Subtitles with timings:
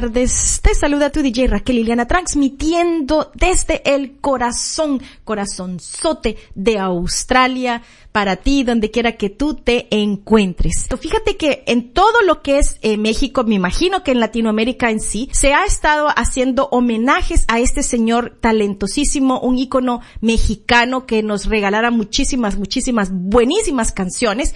[0.00, 7.80] tardes, te saluda tu DJ Raquel Liliana transmitiendo desde el corazón, corazonzote de Australia
[8.12, 10.86] para ti, donde quiera que tú te encuentres.
[11.00, 15.00] Fíjate que en todo lo que es eh, México, me imagino que en Latinoamérica en
[15.00, 21.46] sí, se ha estado haciendo homenajes a este señor talentosísimo, un ícono mexicano que nos
[21.46, 24.54] regalara muchísimas, muchísimas buenísimas canciones.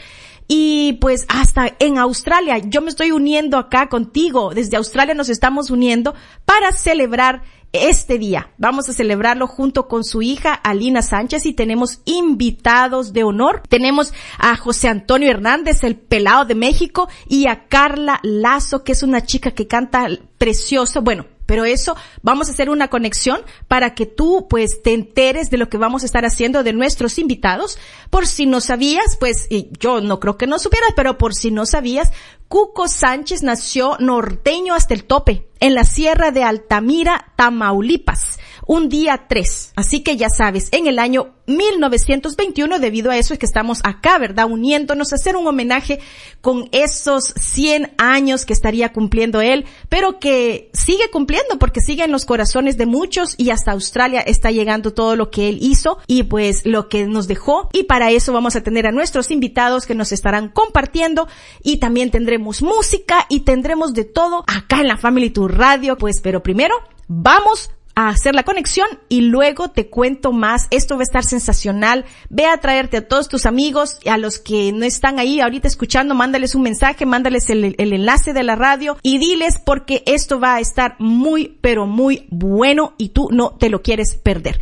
[0.52, 5.70] Y pues hasta en Australia, yo me estoy uniendo acá contigo, desde Australia nos estamos
[5.70, 6.12] uniendo
[6.44, 8.50] para celebrar este día.
[8.58, 13.62] Vamos a celebrarlo junto con su hija Alina Sánchez y tenemos invitados de honor.
[13.68, 19.04] Tenemos a José Antonio Hernández, el pelado de México, y a Carla Lazo, que es
[19.04, 21.00] una chica que canta precioso.
[21.00, 25.58] Bueno, pero eso vamos a hacer una conexión para que tú pues te enteres de
[25.58, 27.76] lo que vamos a estar haciendo de nuestros invitados.
[28.08, 29.48] Por si no sabías, pues
[29.80, 32.12] yo no creo que no supieras, pero por si no sabías,
[32.46, 38.38] Cuco Sánchez nació norteño hasta el tope, en la sierra de Altamira, Tamaulipas
[38.70, 39.72] un día 3.
[39.74, 44.16] Así que ya sabes, en el año 1921, debido a eso es que estamos acá,
[44.16, 44.46] ¿verdad?
[44.48, 45.98] Uniéndonos a hacer un homenaje
[46.40, 52.12] con esos 100 años que estaría cumpliendo él, pero que sigue cumpliendo porque sigue en
[52.12, 56.22] los corazones de muchos y hasta Australia está llegando todo lo que él hizo y
[56.22, 57.70] pues lo que nos dejó.
[57.72, 61.26] Y para eso vamos a tener a nuestros invitados que nos estarán compartiendo
[61.64, 65.98] y también tendremos música y tendremos de todo acá en la Family Tour Radio.
[65.98, 66.76] Pues, pero primero,
[67.08, 70.66] vamos a hacer la conexión y luego te cuento más.
[70.70, 72.04] Esto va a estar sensacional.
[72.28, 76.14] Ve a traerte a todos tus amigos, a los que no están ahí ahorita escuchando,
[76.14, 80.56] mándales un mensaje, mándales el, el enlace de la radio y diles porque esto va
[80.56, 84.60] a estar muy, pero muy bueno y tú no te lo quieres perder.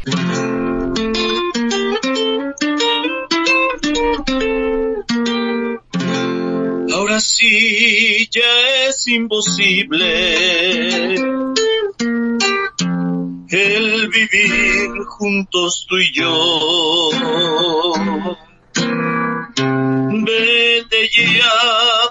[6.95, 11.16] Ahora sí ya es imposible
[13.50, 17.10] el vivir juntos tú y yo.
[20.25, 21.50] Vete ya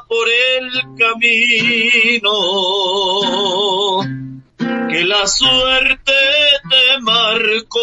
[0.07, 2.31] por el camino
[4.89, 6.13] que la suerte
[6.69, 7.79] te marcó.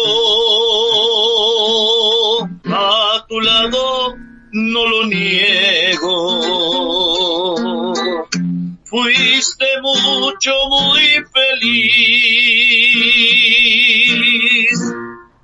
[2.65, 4.15] A tu lado
[4.51, 6.65] no lo niego
[8.95, 11.99] Fuiste mucho, muy feliz,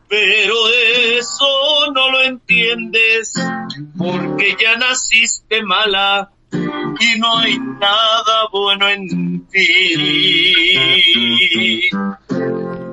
[0.08, 0.70] pero
[1.18, 3.34] eso no lo entiendes
[3.98, 9.96] porque ya naciste mala y no hay nada bueno en ti.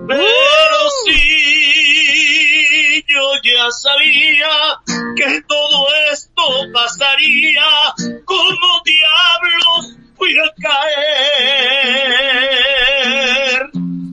[0.08, 4.80] Pero sí, yo ya sabía
[5.14, 6.42] que todo esto
[6.74, 7.62] pasaría
[8.24, 12.10] como diablos a caer.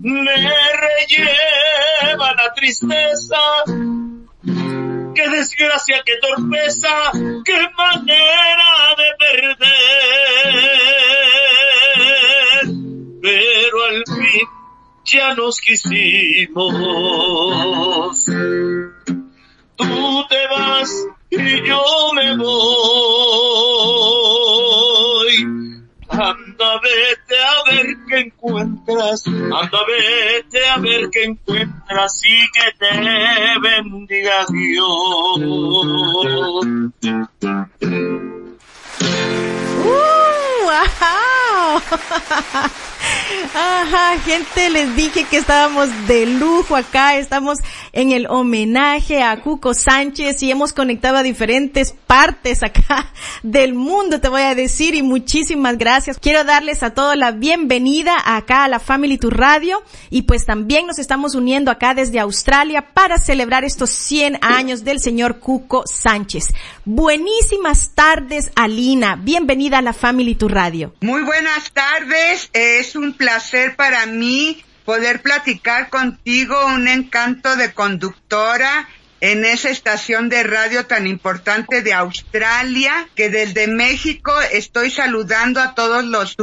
[0.01, 0.35] Me
[0.83, 3.41] relleva la tristeza.
[5.16, 7.11] Qué desgracia, qué torpeza,
[7.45, 9.55] qué manera de perder.
[13.22, 14.47] Pero al fin
[15.05, 16.75] ya nos quisimos.
[19.77, 20.91] Tú te vas
[21.31, 23.35] y yo me voy
[26.09, 29.28] Anda, vete a ver qué encuentras.
[29.28, 35.37] Anda, vete a ver qué encuentras y que te bendiga Dios.
[35.37, 36.91] ¡Uh!
[40.66, 41.81] ¡Wow!
[43.53, 47.59] Ajá, gente, les dije que estábamos de lujo acá, estamos
[47.93, 53.11] en el homenaje a Cuco Sánchez y hemos conectado a diferentes partes acá
[53.43, 56.19] del mundo, te voy a decir, y muchísimas gracias.
[56.19, 60.85] Quiero darles a todos la bienvenida acá a la Family Tour Radio y pues también
[60.85, 66.53] nos estamos uniendo acá desde Australia para celebrar estos 100 años del señor Cuco Sánchez.
[66.83, 69.16] Buenísimas tardes, Alina.
[69.16, 70.93] Bienvenida a la Family Tour Radio.
[71.01, 72.49] Muy buenas tardes.
[72.53, 78.88] Es un placer para mí poder platicar contigo, un encanto de conductora
[79.31, 85.73] en esa estación de radio tan importante de Australia, que desde México estoy saludando a
[85.73, 86.35] todos los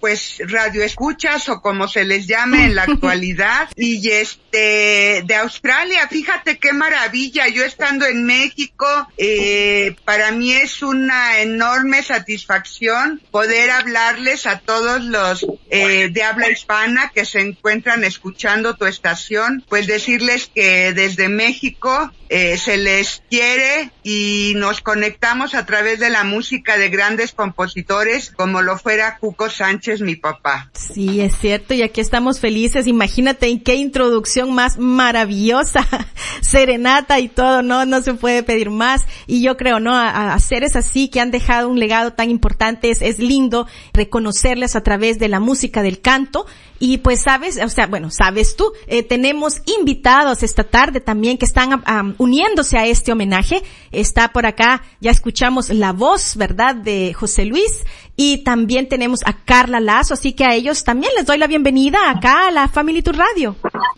[0.00, 3.68] pues radioescuchas o como se les llame en la actualidad.
[3.76, 8.86] Y este de Australia, fíjate qué maravilla, yo estando en México,
[9.16, 16.50] eh, para mí es una enorme satisfacción poder hablarles a todos los eh, de habla
[16.50, 21.83] hispana que se encuentran escuchando tu estación, pues decirles que desde México
[22.30, 28.30] Eh, se les quiere y nos conectamos a través de la música de grandes compositores
[28.30, 30.70] como lo fuera Cuco Sánchez, mi papá.
[30.72, 32.86] Sí, es cierto, y aquí estamos felices.
[32.86, 35.86] Imagínate en qué introducción más maravillosa,
[36.40, 39.02] serenata y todo, no, no se puede pedir más.
[39.26, 39.94] Y yo creo, ¿no?
[39.94, 44.82] A, seres así que han dejado un legado tan importante, es, es lindo reconocerles a
[44.82, 46.46] través de la música, del canto.
[46.78, 51.46] Y pues sabes, o sea, bueno, sabes tú, eh, tenemos invitados esta tarde también que
[51.46, 51.82] están
[52.18, 53.62] uniéndose a este homenaje.
[53.92, 57.84] Está por acá, ya escuchamos la voz, ¿verdad?, de José Luis.
[58.16, 62.10] Y también tenemos a Carla Lazo, así que a ellos también les doy la bienvenida
[62.10, 63.56] acá a la Family Tour Radio.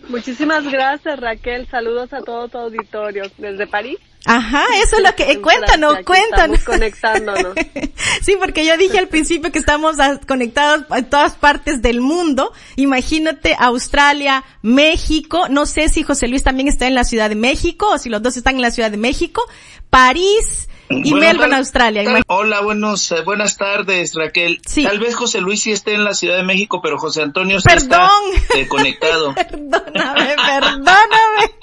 [0.09, 3.99] Muchísimas gracias Raquel, saludos a todo tu auditorio desde París.
[4.27, 6.65] Ajá, eso es lo que, eh, cuéntanos, cuéntanos.
[6.65, 7.55] conectándonos.
[8.23, 9.97] sí, porque yo dije al principio que estamos
[10.27, 12.53] conectados en todas partes del mundo.
[12.75, 17.89] Imagínate Australia, México, no sé si José Luis también está en la Ciudad de México
[17.91, 19.43] o si los dos están en la Ciudad de México,
[19.91, 22.23] París, y Melbourne, Australia.
[22.27, 24.61] Hola, buenos, eh, buenas tardes, Raquel.
[24.63, 27.69] Tal vez José Luis sí esté en la Ciudad de México, pero José Antonio sí
[27.73, 28.11] está
[28.55, 29.35] eh, conectado.
[29.35, 31.55] perdóname, perdóname.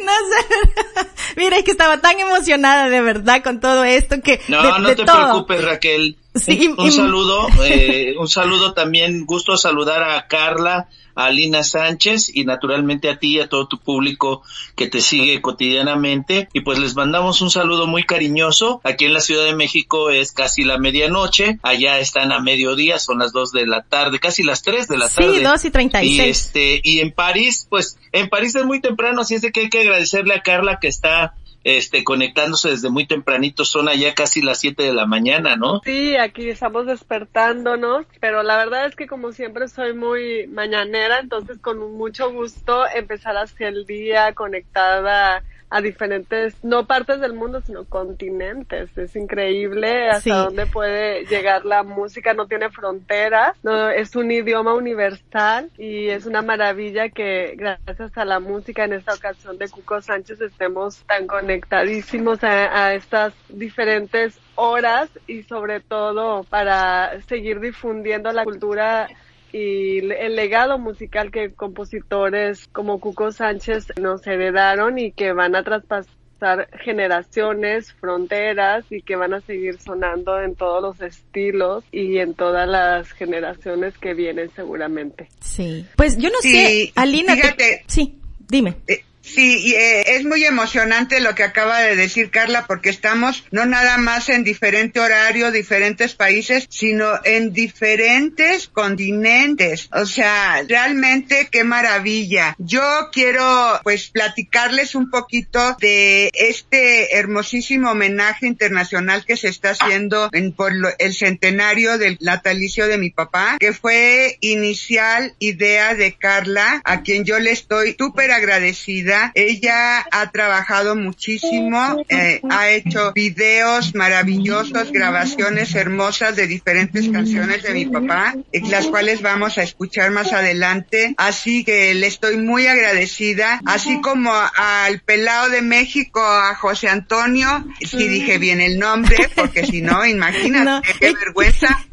[0.00, 1.08] No sé.
[1.36, 4.40] Mira, es que estaba tan emocionada de verdad con todo esto que...
[4.48, 6.16] No, no te preocupes, Raquel.
[6.34, 12.44] Sí, un, saludo, eh, un saludo también, gusto saludar a Carla, a Alina Sánchez y
[12.44, 14.42] naturalmente a ti y a todo tu público
[14.76, 16.48] que te sigue cotidianamente.
[16.52, 18.80] Y pues les mandamos un saludo muy cariñoso.
[18.84, 23.18] Aquí en la Ciudad de México es casi la medianoche, allá están a mediodía, son
[23.18, 25.38] las dos de la tarde, casi las tres de la tarde.
[25.38, 26.46] Sí, dos y treinta y seis.
[26.46, 29.70] este, y en París, pues en París es muy temprano, así es de que hay
[29.70, 34.58] que agradecerle a Carla que está este, conectándose desde muy tempranito, son allá casi las
[34.58, 35.80] 7 de la mañana, ¿no?
[35.84, 41.58] Sí, aquí estamos despertándonos, pero la verdad es que como siempre soy muy mañanera, entonces
[41.58, 45.42] con mucho gusto empezar hacia el día conectada
[45.72, 48.96] a diferentes, no partes del mundo, sino continentes.
[48.98, 54.74] Es increíble hasta dónde puede llegar la música, no tiene fronteras, no, es un idioma
[54.74, 60.02] universal y es una maravilla que gracias a la música en esta ocasión de Cuco
[60.02, 68.30] Sánchez estemos tan conectadísimos a, a estas diferentes horas y sobre todo para seguir difundiendo
[68.30, 69.08] la cultura
[69.52, 75.62] y el legado musical que compositores como Cuco Sánchez nos heredaron y que van a
[75.62, 82.34] traspasar generaciones, fronteras y que van a seguir sonando en todos los estilos y en
[82.34, 85.28] todas las generaciones que vienen seguramente.
[85.40, 85.86] Sí.
[85.96, 88.76] Pues yo no sé, Alina, fíjate, sí, dime.
[88.88, 93.64] Eh, Sí, eh, es muy emocionante lo que acaba de decir Carla porque estamos no
[93.66, 99.88] nada más en diferente horario, diferentes países, sino en diferentes continentes.
[99.92, 102.56] O sea, realmente qué maravilla.
[102.58, 110.30] Yo quiero pues platicarles un poquito de este hermosísimo homenaje internacional que se está haciendo
[110.32, 116.82] en, por el centenario del natalicio de mi papá, que fue inicial idea de Carla,
[116.84, 123.94] a quien yo le estoy súper agradecida ella ha trabajado muchísimo, eh, ha hecho videos
[123.94, 130.32] maravillosos, grabaciones hermosas de diferentes canciones de mi papá, las cuales vamos a escuchar más
[130.32, 131.14] adelante.
[131.16, 137.64] Así que le estoy muy agradecida, así como al pelado de México, a José Antonio,
[137.80, 141.86] si dije bien el nombre, porque si no, imagínate, qué vergüenza.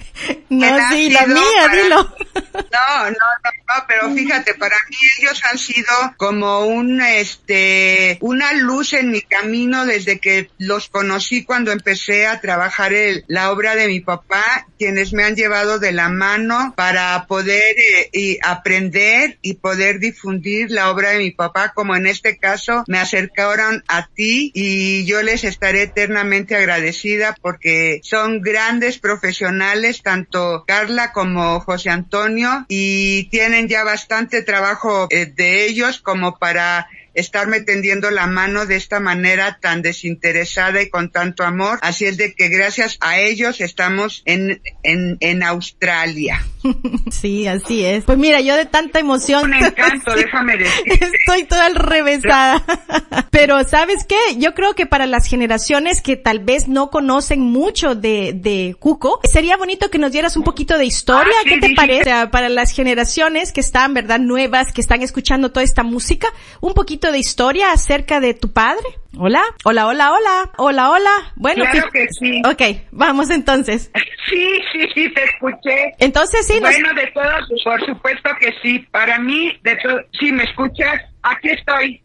[0.49, 2.15] No, sí, la mía, dilo.
[2.53, 8.93] No, no, no, pero fíjate, para mí ellos han sido como un, este, una luz
[8.93, 13.87] en mi camino desde que los conocí cuando empecé a trabajar el, la obra de
[13.87, 19.55] mi papá, quienes me han llevado de la mano para poder eh, y aprender y
[19.55, 24.51] poder difundir la obra de mi papá, como en este caso me acercaron a ti
[24.53, 32.65] y yo les estaré eternamente agradecida porque son grandes profesionales, tanto Carla como José Antonio,
[32.67, 36.87] y tienen ya bastante trabajo eh, de ellos como para
[37.19, 41.79] estarme tendiendo la mano de esta manera tan desinteresada y con tanto amor.
[41.81, 46.45] Así es de que gracias a ellos estamos en, en, en Australia.
[47.11, 48.03] Sí, así es.
[48.03, 49.45] Pues mira, yo de tanta emoción.
[49.45, 50.99] Un encanto, déjame decir.
[51.01, 52.63] Estoy toda revesada.
[53.31, 54.17] Pero ¿sabes qué?
[54.37, 59.19] Yo creo que para las generaciones que tal vez no conocen mucho de, de Cuco,
[59.23, 61.33] sería bonito que nos dieras un poquito de historia.
[61.39, 62.27] Ah, ¿Qué te parece?
[62.31, 64.19] para las generaciones que están, ¿verdad?
[64.19, 66.27] Nuevas, que están escuchando toda esta música,
[66.61, 68.83] un poquito de historia acerca de tu padre?
[69.17, 71.11] Hola, hola, hola, hola, hola, hola.
[71.35, 72.41] Bueno, claro que, sí.
[72.45, 73.91] Ok, vamos entonces.
[74.29, 75.91] Sí, sí, sí, te escuché.
[75.97, 76.59] Entonces sí.
[76.59, 77.31] Bueno, de todo,
[77.63, 78.77] por supuesto que sí.
[78.91, 81.01] Para mí, de todo, sí, me escuchas.
[81.23, 81.99] Aquí estoy.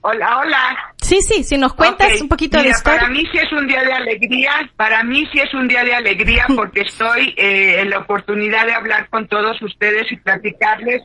[0.00, 0.92] Hola, hola.
[1.00, 3.00] Sí, Sí, si nos cuentas un poquito de historia.
[3.00, 5.94] Para mí sí es un día de alegría, para mí sí es un día de
[5.94, 11.02] alegría porque estoy eh, en la oportunidad de hablar con todos ustedes y platicarles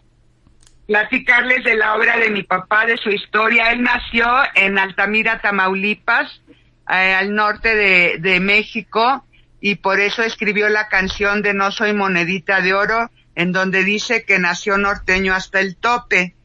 [0.87, 3.71] platicarles de la obra de mi papá, de su historia.
[3.71, 4.25] Él nació
[4.55, 6.41] en Altamira, Tamaulipas,
[6.89, 9.25] eh, al norte de, de México,
[9.59, 14.23] y por eso escribió la canción de No soy monedita de oro, en donde dice
[14.23, 16.35] que nació norteño hasta el tope.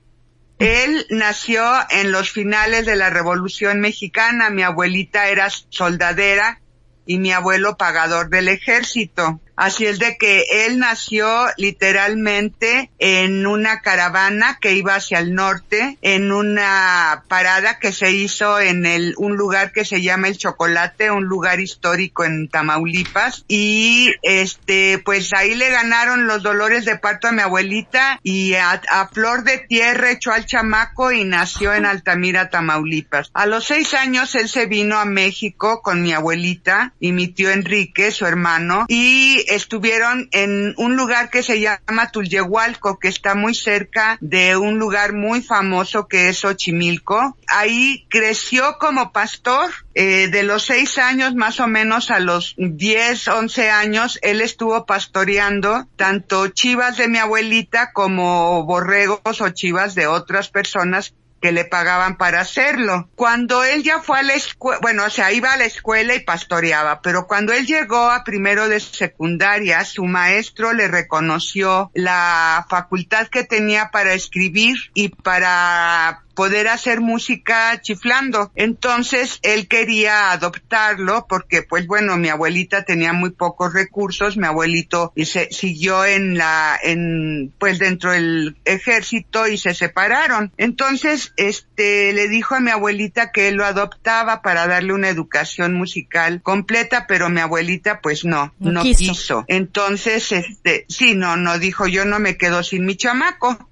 [0.58, 4.50] Él nació en los finales de la Revolución Mexicana.
[4.50, 6.60] Mi abuelita era soldadera
[7.06, 9.40] y mi abuelo pagador del ejército.
[9.62, 15.98] Así es de que él nació literalmente en una caravana que iba hacia el norte,
[16.02, 21.12] en una parada que se hizo en el, un lugar que se llama El Chocolate,
[21.12, 23.44] un lugar histórico en Tamaulipas.
[23.46, 28.80] Y este, pues ahí le ganaron los dolores de parto a mi abuelita y a,
[29.12, 33.30] flor de tierra echó al chamaco y nació en Altamira, Tamaulipas.
[33.32, 37.52] A los seis años él se vino a México con mi abuelita y mi tío
[37.52, 43.54] Enrique, su hermano, y estuvieron en un lugar que se llama Tulyehualco, que está muy
[43.54, 47.36] cerca de un lugar muy famoso que es Xochimilco.
[47.46, 49.70] Ahí creció como pastor.
[49.94, 54.86] Eh, de los seis años más o menos a los diez, once años, él estuvo
[54.86, 61.64] pastoreando tanto chivas de mi abuelita como borregos o chivas de otras personas que le
[61.64, 63.10] pagaban para hacerlo.
[63.16, 66.20] Cuando él ya fue a la escuela, bueno, o sea, iba a la escuela y
[66.20, 73.26] pastoreaba, pero cuando él llegó a primero de secundaria, su maestro le reconoció la facultad
[73.26, 78.50] que tenía para escribir y para poder hacer música chiflando.
[78.54, 85.12] Entonces él quería adoptarlo porque pues bueno, mi abuelita tenía muy pocos recursos, mi abuelito
[85.16, 90.52] se siguió en la, en, pues dentro del ejército y se separaron.
[90.56, 95.74] Entonces, este, le dijo a mi abuelita que él lo adoptaba para darle una educación
[95.74, 99.44] musical completa, pero mi abuelita pues no, no, quiso.
[99.48, 103.68] Entonces, este, sí, no, no dijo yo no me quedo sin mi chamaco.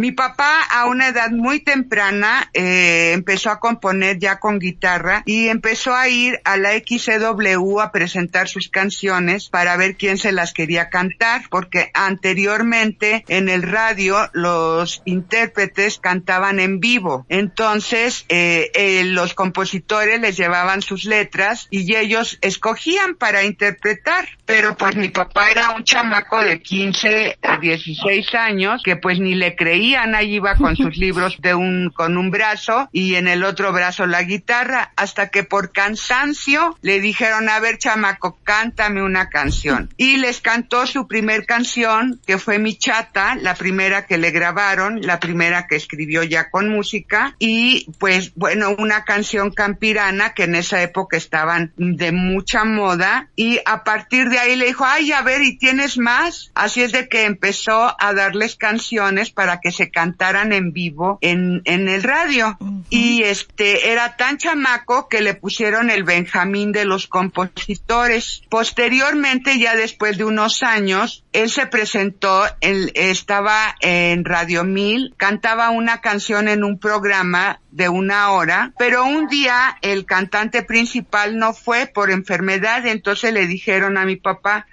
[0.00, 5.48] Mi papá a una edad muy temprana eh, empezó a componer ya con guitarra y
[5.48, 10.54] empezó a ir a la XCW a presentar sus canciones para ver quién se las
[10.54, 17.26] quería cantar, porque anteriormente en el radio los intérpretes cantaban en vivo.
[17.28, 24.26] Entonces eh, eh, los compositores les llevaban sus letras y ellos escogían para interpretar.
[24.46, 29.34] Pero pues mi papá era un chamaco de 15 a 16 años que pues ni
[29.34, 33.44] le creía Ana iba con sus libros de un, con un brazo y en el
[33.44, 39.28] otro brazo la guitarra, hasta que por cansancio le dijeron, a ver chamaco, cántame una
[39.28, 39.92] canción.
[39.96, 45.00] Y les cantó su primer canción, que fue Mi Chata, la primera que le grabaron,
[45.02, 50.54] la primera que escribió ya con música, y pues bueno, una canción campirana que en
[50.54, 55.22] esa época estaban de mucha moda, y a partir de ahí le dijo, ay, a
[55.22, 56.50] ver, ¿y tienes más?
[56.54, 61.18] Así es de que empezó a darles canciones para que se se cantaran en vivo
[61.22, 62.58] en, en el radio.
[62.90, 68.42] Y este, era tan chamaco que le pusieron el Benjamín de los compositores.
[68.50, 75.70] Posteriormente, ya después de unos años, él se presentó, él estaba en Radio Mil, cantaba
[75.70, 81.54] una canción en un programa de una hora, pero un día el cantante principal no
[81.54, 84.66] fue por enfermedad, entonces le dijeron a mi papá,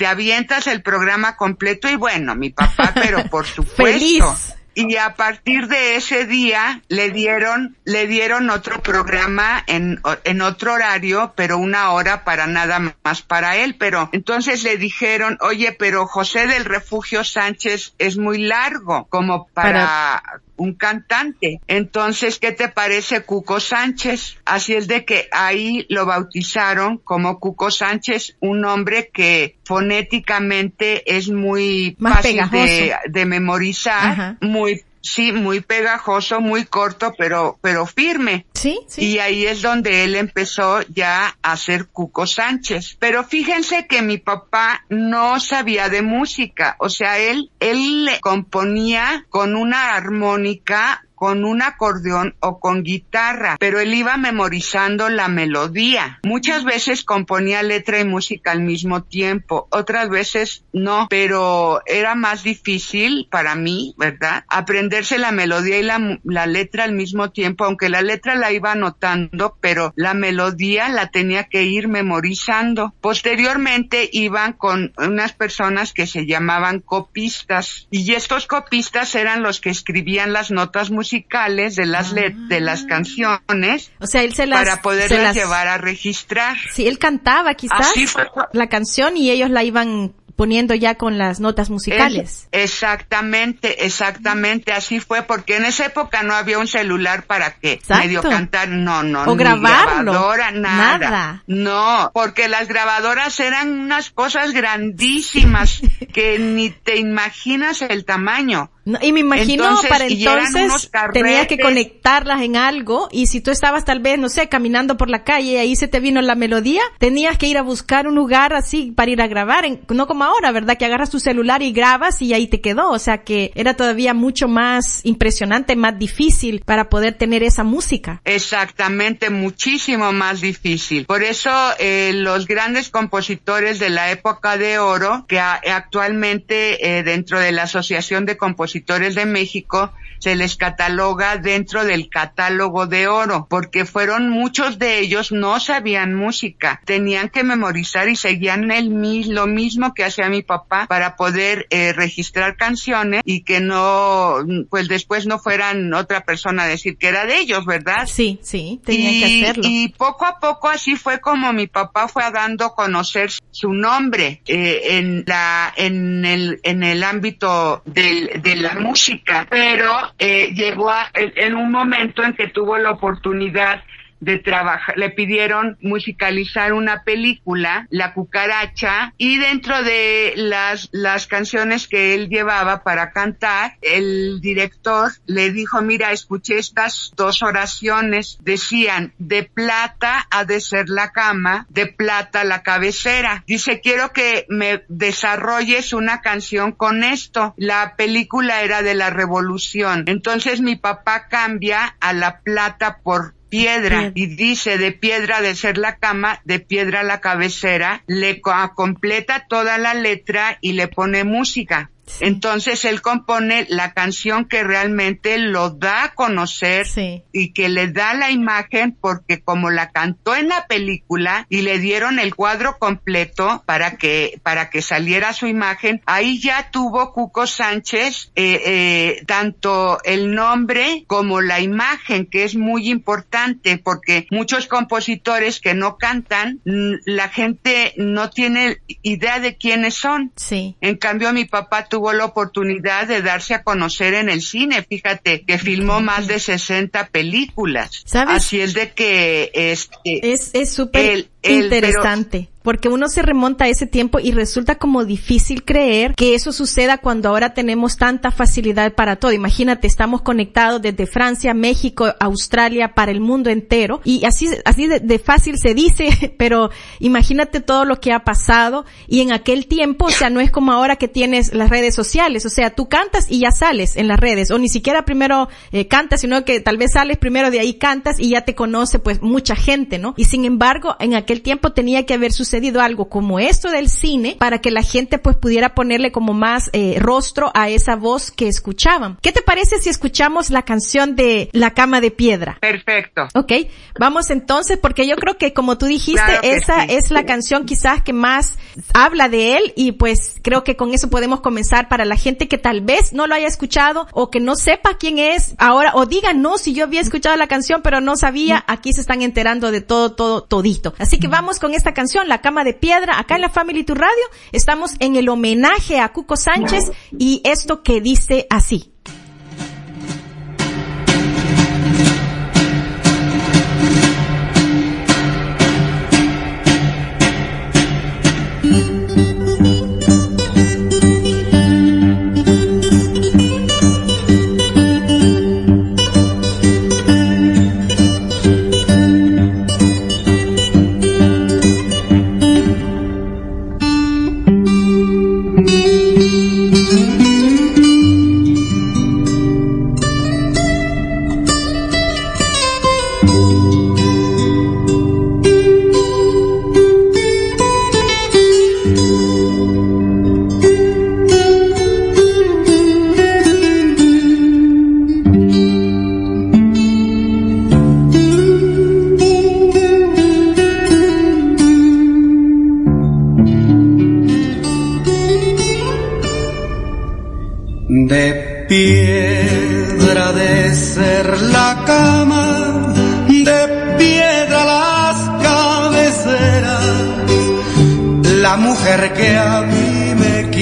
[0.00, 4.34] te avientas el programa completo y bueno, mi papá, pero por supuesto.
[4.72, 10.72] Y a partir de ese día le dieron, le dieron otro programa en, en otro
[10.72, 13.76] horario, pero una hora para nada más para él.
[13.78, 20.22] Pero entonces le dijeron, oye, pero José del Refugio Sánchez es muy largo como para
[20.60, 21.60] un cantante.
[21.66, 24.36] Entonces, ¿qué te parece Cuco Sánchez?
[24.44, 31.30] Así es de que ahí lo bautizaron como Cuco Sánchez, un nombre que fonéticamente es
[31.30, 38.46] muy fácil de, memorizar, muy Sí, muy pegajoso, muy corto, pero, pero firme.
[38.54, 39.06] Sí, sí.
[39.06, 42.96] Y ahí es donde él empezó ya a ser Cuco Sánchez.
[42.98, 46.76] Pero fíjense que mi papá no sabía de música.
[46.78, 53.78] O sea, él, él componía con una armónica con un acordeón o con guitarra, pero
[53.78, 56.18] él iba memorizando la melodía.
[56.22, 62.42] Muchas veces componía letra y música al mismo tiempo, otras veces no, pero era más
[62.42, 64.46] difícil para mí, ¿verdad?
[64.48, 69.58] Aprenderse la melodía y la, letra al mismo tiempo, aunque la letra la iba anotando,
[69.60, 72.94] pero la melodía la tenía que ir memorizando.
[73.02, 79.68] Posteriormente iban con unas personas que se llamaban copistas y estos copistas eran los que
[79.68, 84.46] escribían las notas musicales musicales de las let de las canciones O sea, él se
[84.46, 84.60] las...
[84.60, 86.56] para poderlas las- llevar a registrar.
[86.72, 88.26] Sí, él cantaba quizás Así fue.
[88.52, 92.48] la canción y ellos la iban poniendo ya con las notas musicales.
[92.52, 97.72] Es- exactamente, exactamente, así fue, porque en esa época no había un celular para que
[97.74, 98.04] Exacto.
[98.04, 100.98] medio cantar, no, no, O ni grabarlo, grabadora, nada.
[101.10, 101.44] nada.
[101.46, 105.82] No, porque las grabadoras eran unas cosas grandísimas
[106.14, 108.70] que ni te imaginas el tamaño.
[108.84, 113.40] No, y me imagino Entonces, para entonces unos tenía que conectarlas en algo y si
[113.42, 116.22] tú estabas tal vez, no sé, caminando por la calle y ahí se te vino
[116.22, 119.80] la melodía, tenías que ir a buscar un lugar así para ir a grabar, en-
[119.90, 120.78] no como ahora, ¿verdad?
[120.78, 124.14] Que agarras tu celular y grabas y ahí te quedó, o sea que era todavía
[124.14, 128.22] mucho más impresionante, más difícil para poder tener esa música.
[128.24, 131.04] Exactamente, muchísimo más difícil.
[131.04, 137.02] Por eso eh, los grandes compositores de la época de oro, que a- actualmente eh,
[137.02, 138.69] dentro de la Asociación de Compositores
[139.14, 145.32] de México se les cataloga dentro del catálogo de oro, porque fueron muchos de ellos
[145.32, 148.90] no sabían música, tenían que memorizar y seguían el
[149.28, 154.36] lo mismo que hacía mi papá para poder eh, registrar canciones y que no,
[154.68, 158.06] pues después no fueran otra persona a decir que era de ellos, ¿verdad?
[158.06, 159.62] Sí, sí, tenían y, que hacerlo.
[159.66, 164.42] y poco a poco así fue como mi papá fue dando a conocer su nombre
[164.46, 170.90] eh, en la en el en el ámbito del, de la música, pero eh, llegó
[170.90, 173.82] a, en en un momento en que tuvo la oportunidad
[174.20, 181.88] de trabajar, le pidieron musicalizar una película, La cucaracha, y dentro de las, las canciones
[181.88, 189.14] que él llevaba para cantar, el director le dijo, mira, escuché estas dos oraciones, decían,
[189.18, 193.44] de plata ha de ser la cama, de plata la cabecera.
[193.46, 197.54] Dice, quiero que me desarrolles una canción con esto.
[197.56, 200.04] La película era de la revolución.
[200.06, 205.76] Entonces mi papá cambia a la plata por piedra y dice de piedra de ser
[205.76, 211.24] la cama, de piedra la cabecera, le co- completa toda la letra y le pone
[211.24, 211.90] música.
[212.20, 217.22] Entonces él compone la canción que realmente lo da a conocer Sí.
[217.32, 221.78] y que le da la imagen porque como la cantó en la película y le
[221.78, 227.46] dieron el cuadro completo para que para que saliera su imagen ahí ya tuvo Cuco
[227.46, 234.66] Sánchez eh, eh, tanto el nombre como la imagen que es muy importante porque muchos
[234.66, 240.76] compositores que no cantan mm, la gente no tiene idea de quiénes son Sí.
[240.80, 244.82] en cambio, mi papá tuvo la oportunidad de darse a conocer en el cine.
[244.82, 248.02] Fíjate que filmó más de 60 películas.
[248.06, 248.36] ¿Sabes?
[248.36, 252.48] Así es de que este Es, es súper interesante.
[252.62, 256.98] Porque uno se remonta a ese tiempo y resulta como difícil creer que eso suceda
[256.98, 259.32] cuando ahora tenemos tanta facilidad para todo.
[259.32, 264.02] Imagínate, estamos conectados desde Francia, México, Australia, para el mundo entero.
[264.04, 268.84] Y así, así de, de fácil se dice, pero imagínate todo lo que ha pasado.
[269.06, 272.44] Y en aquel tiempo, o sea, no es como ahora que tienes las redes sociales.
[272.44, 274.50] O sea, tú cantas y ya sales en las redes.
[274.50, 278.20] O ni siquiera primero eh, cantas, sino que tal vez sales primero de ahí cantas
[278.20, 280.12] y ya te conoce pues mucha gente, ¿no?
[280.18, 284.36] Y sin embargo, en aquel tiempo tenía que haber sucedido algo como esto del cine
[284.38, 288.48] para que la gente pues pudiera ponerle como más eh, rostro a esa voz que
[288.48, 289.18] escuchaban.
[289.22, 292.58] ¿Qué te parece si escuchamos la canción de La cama de piedra?
[292.60, 293.28] perfecto.
[293.34, 293.52] Ok,
[293.98, 296.94] vamos entonces, porque yo creo que como tú dijiste, Claro esa sí.
[296.94, 298.58] es la canción quizás que más
[298.94, 302.58] habla de él y pues creo que con eso podemos comenzar para la gente que
[302.58, 306.42] tal vez no lo haya escuchado o que no sepa quién es ahora o digan
[306.42, 309.80] no, si yo había escuchado la canción pero no sabía, aquí se están enterando de
[309.80, 310.94] todo, todo, todito.
[310.98, 313.94] Así que vamos con esta canción, La Cama de Piedra, acá en la Family Tu
[313.94, 318.89] Radio, estamos en el homenaje a Cuco Sánchez y esto que dice así.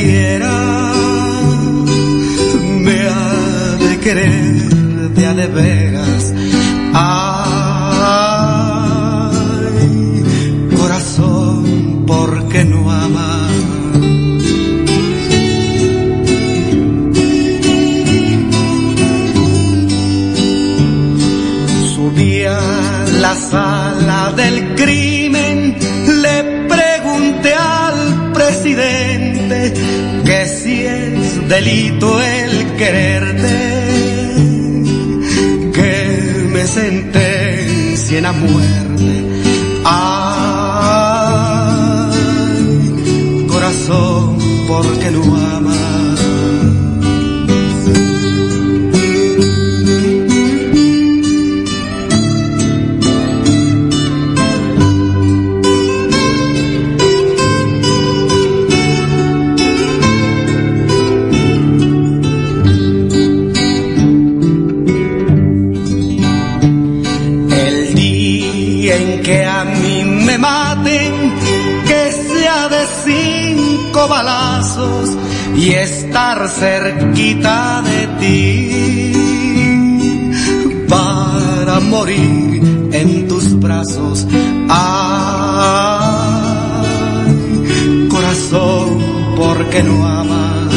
[0.01, 0.57] Quiera,
[2.87, 6.35] me ha de querer de a de veras.
[6.95, 7.49] Ay,
[10.77, 13.49] corazón, ¿por qué no amas?
[23.21, 25.18] la sala del crimen,
[31.59, 33.57] delito el quererte,
[35.75, 39.25] que me sentencien a muerte.
[39.85, 40.05] Ay,
[43.49, 45.23] corazón, porque no
[45.57, 45.88] amas?
[74.07, 75.17] Balazos
[75.57, 79.13] y estar cerquita de ti
[80.89, 84.27] para morir en tus brazos.
[84.69, 85.29] Ay,
[88.09, 90.69] corazón, ¿por qué no amas?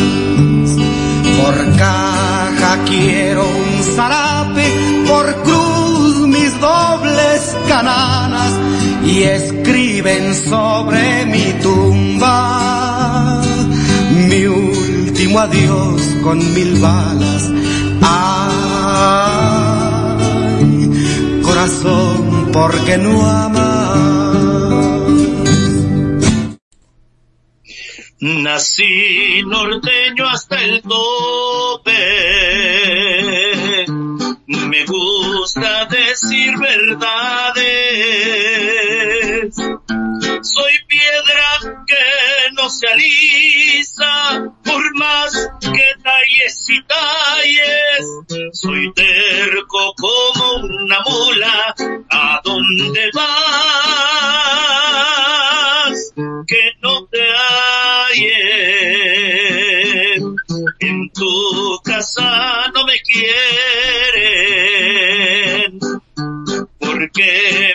[1.42, 4.68] Por caja quiero un zarape,
[5.08, 8.52] por cruz mis dobles cananas
[9.06, 12.61] y escriben sobre mi tumba
[15.32, 17.50] último adiós con mil balas.
[18.02, 18.52] Ay,
[21.44, 23.62] corazón, ¿por qué no amas?
[28.20, 31.92] Nací norteño hasta el tope.
[34.48, 37.51] Me gusta decir verdades.
[42.94, 48.06] Alisa por más que talles y talles.
[48.54, 51.76] Soy terco como una mula,
[52.10, 54.32] ¿a dónde vas?
[56.48, 57.22] Que no te
[58.10, 58.42] halles.
[60.80, 63.40] En tu casa no me quieren,
[66.80, 67.71] porque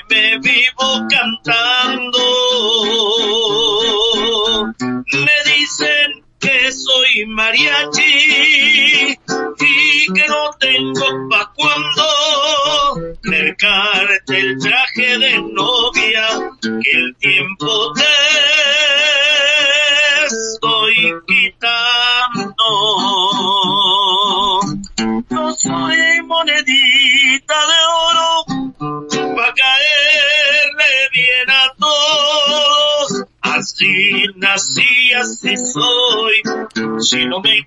[37.17, 37.66] Si no me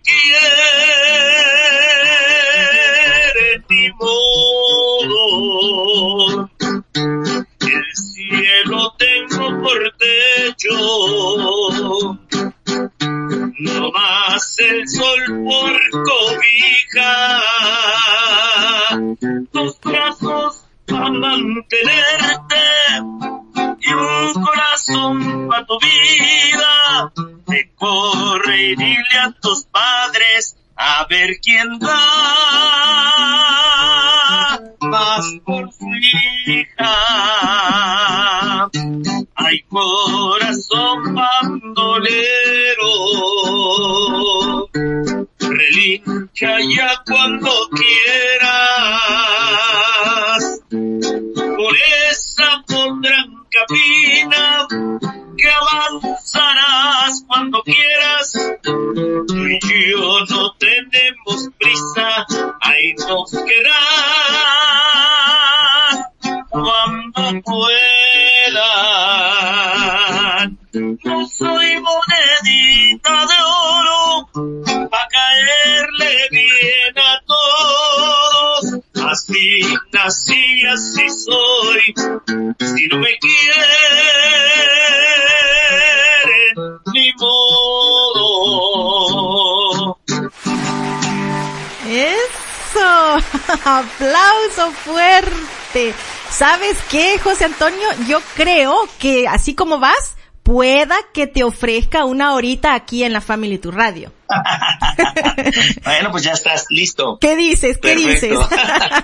[94.50, 95.94] Aplauso fuerte.
[96.30, 97.88] ¿Sabes qué, José Antonio?
[98.08, 103.22] Yo creo que así como vas, pueda que te ofrezca una horita aquí en la
[103.22, 104.12] Family Tu Radio.
[105.84, 107.18] bueno, pues ya estás listo.
[107.20, 107.78] ¿Qué dices?
[107.78, 108.38] ¿Qué dices?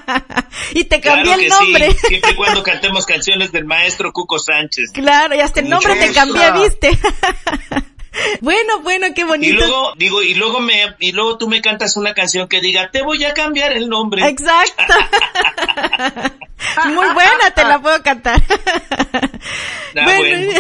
[0.74, 1.92] y te cambié el nombre.
[1.92, 4.92] Sí, siempre y cuando cantemos canciones del maestro Cuco Sánchez.
[4.94, 6.92] Claro, y hasta el nombre te cambié, ¿viste?
[8.41, 9.54] Bueno, bueno, qué bonito.
[9.54, 12.91] Y luego, digo, y luego me, y luego tú me cantas una canción que diga,
[12.91, 14.28] te voy a cambiar el nombre.
[14.28, 14.84] Exacto.
[16.86, 18.41] Muy buena, te la puedo cantar.
[19.97, 20.51] Ah, bueno,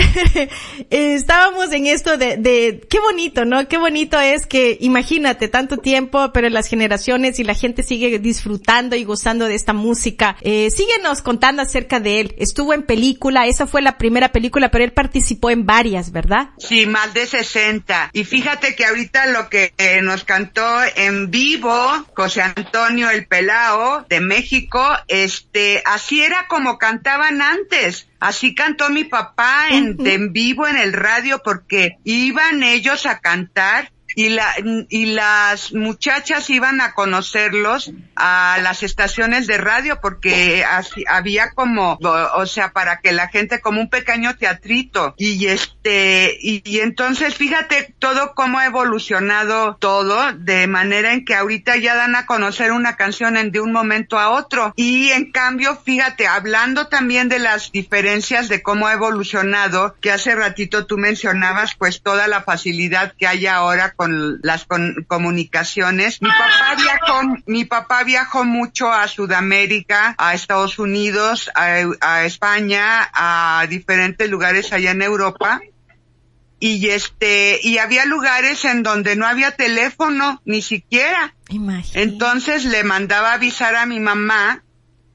[0.89, 3.67] estábamos en esto de, de, qué bonito, ¿no?
[3.67, 8.95] Qué bonito es que, imagínate, tanto tiempo, pero las generaciones y la gente sigue disfrutando
[8.95, 10.37] y gozando de esta música.
[10.41, 12.35] Eh, síguenos contando acerca de él.
[12.37, 16.49] Estuvo en película, esa fue la primera película, pero él participó en varias, ¿verdad?
[16.57, 18.11] Sí, más de 60.
[18.13, 20.63] Y fíjate que ahorita lo que eh, nos cantó
[20.95, 21.75] en vivo
[22.15, 28.07] José Antonio El Pelao de México, este, así era como cantaban antes.
[28.19, 33.91] Así cantó mi papá en, en vivo en el radio porque iban ellos a cantar
[34.15, 34.53] y la
[34.89, 40.65] y las muchachas iban a conocerlos a las estaciones de radio porque
[41.07, 45.13] había como o, sea para que la gente como un pequeño teatrito.
[45.17, 51.35] Y este y, y, entonces fíjate todo cómo ha evolucionado todo de manera en que
[51.35, 54.73] ahorita ya dan a conocer una canción en de un momento a otro.
[54.75, 60.35] Y en cambio fíjate hablando también de las diferencias de cómo ha evolucionado que hace
[60.35, 66.21] ratito tú mencionabas pues toda la facilidad que hay ahora con las con comunicaciones.
[66.21, 73.09] Mi papá viajó, mi papá viajó mucho a Sudamérica, a Estados Unidos, a, a España,
[73.13, 75.61] a diferentes lugares allá en Europa
[76.59, 82.01] y este y había lugares en donde no había teléfono ni siquiera Imagínate.
[82.01, 84.63] entonces le mandaba avisar a mi mamá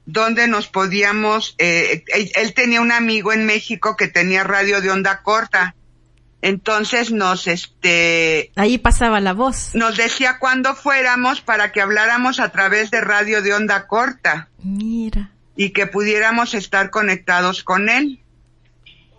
[0.05, 4.91] donde nos podíamos eh, él, él, tenía un amigo en México que tenía radio de
[4.91, 5.75] onda corta
[6.41, 8.51] entonces nos, este...
[8.55, 9.71] Ahí pasaba la voz.
[9.73, 14.49] Nos decía cuándo fuéramos para que habláramos a través de radio de onda corta.
[14.63, 15.31] Mira.
[15.55, 18.21] Y que pudiéramos estar conectados con él.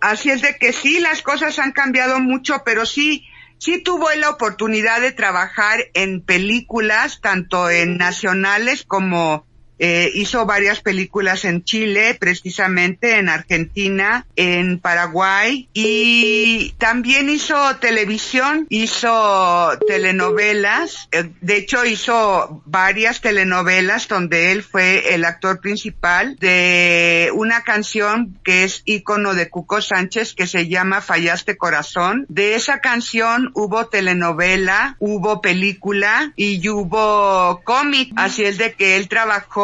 [0.01, 3.25] Así es de que sí, las cosas han cambiado mucho, pero sí,
[3.57, 9.45] sí tuvo la oportunidad de trabajar en películas, tanto en nacionales como
[9.79, 18.67] eh, hizo varias películas en Chile, precisamente en Argentina, en Paraguay y también hizo televisión,
[18.69, 27.31] hizo telenovelas, eh, de hecho hizo varias telenovelas donde él fue el actor principal de
[27.33, 32.25] una canción que es ícono de Cuco Sánchez que se llama Fallaste Corazón.
[32.29, 39.07] De esa canción hubo telenovela, hubo película y hubo cómic, así es de que él
[39.07, 39.62] trabajó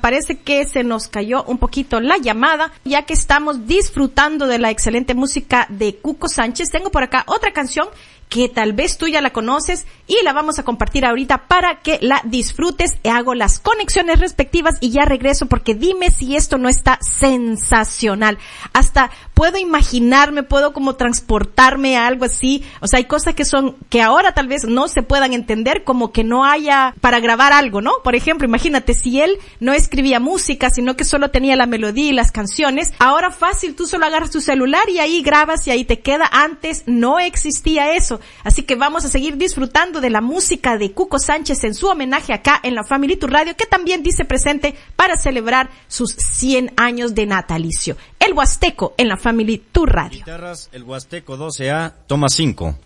[0.00, 4.70] Parece que se nos cayó un poquito la llamada, ya que estamos disfrutando de la
[4.70, 6.70] excelente música de Cuco Sánchez.
[6.70, 7.88] Tengo por acá otra canción
[8.28, 11.98] que tal vez tú ya la conoces y la vamos a compartir ahorita para que
[12.02, 12.98] la disfrutes.
[13.04, 18.38] Hago las conexiones respectivas y ya regreso porque dime si esto no está sensacional.
[18.72, 22.64] Hasta puedo imaginarme, puedo como transportarme a algo así.
[22.80, 26.12] O sea, hay cosas que son, que ahora tal vez no se puedan entender como
[26.12, 27.92] que no haya para grabar algo, ¿no?
[28.04, 32.12] Por ejemplo, imagínate si él no escribía música, sino que solo tenía la melodía y
[32.12, 32.92] las canciones.
[32.98, 36.28] Ahora fácil, tú solo agarras tu celular y ahí grabas y ahí te queda.
[36.30, 38.17] Antes no existía eso.
[38.44, 42.32] Así que vamos a seguir disfrutando de la música de Cuco Sánchez en su homenaje
[42.32, 47.14] acá en la Family Tour Radio, que también dice presente para celebrar sus 100 años
[47.14, 47.96] de natalicio.
[48.18, 50.18] El Huasteco en la Family Tour Radio.
[50.18, 52.76] Guitarras, el Huasteco 12A, toma 5.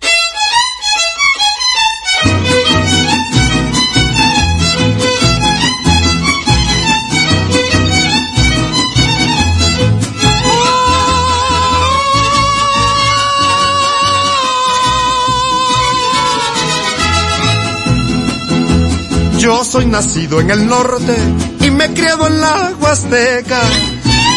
[19.42, 21.16] Yo soy nacido en el norte
[21.58, 23.60] y me he criado en la Huasteca.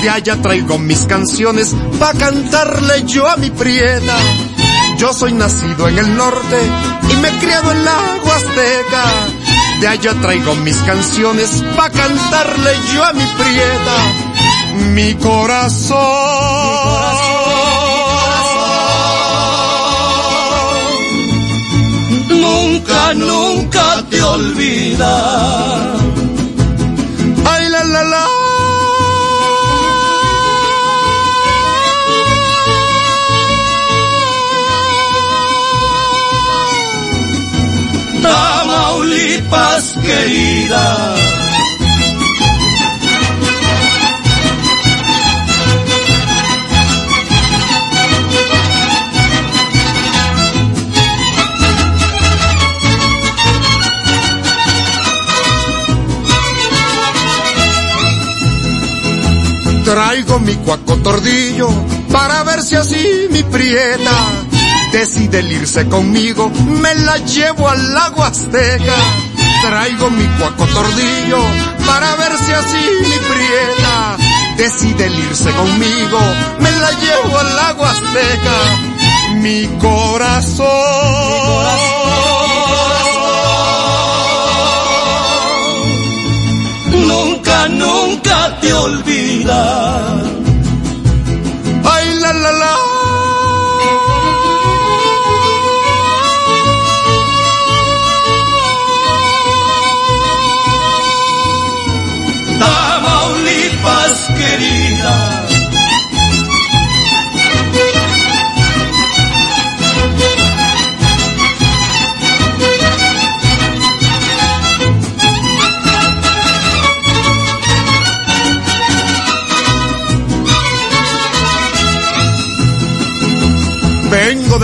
[0.02, 4.18] De allá traigo mis canciones pa' cantarle yo a mi prieta.
[4.98, 6.60] Yo soy nacido en el norte
[7.08, 9.06] y me he criado en la Huasteca.
[9.80, 13.98] De allá traigo mis canciones pa' cantarle yo a mi prieta.
[14.91, 16.00] Mi corazón.
[16.00, 17.24] Mi corazón.
[23.13, 25.94] Nunca, te olvida.
[27.46, 28.26] Ay, la, la, la.
[38.22, 41.24] Tamaulipas querida.
[59.86, 61.69] Traigo mi cuaco tordillo
[62.12, 64.17] para ver si así mi prieta
[64.91, 66.50] decide irse conmigo,
[66.82, 68.98] me la llevo al lago Azteca.
[69.62, 71.38] Traigo mi cuaco tordillo
[71.86, 74.17] para ver si así mi prieta
[74.58, 76.19] decide irse conmigo,
[76.60, 78.58] me la llevo al lago Azteca.
[79.36, 80.65] Mi corazón.
[87.08, 88.35] Nunca, nunca
[88.65, 89.62] te olvida.
[91.84, 92.64] Ay, la, la, la.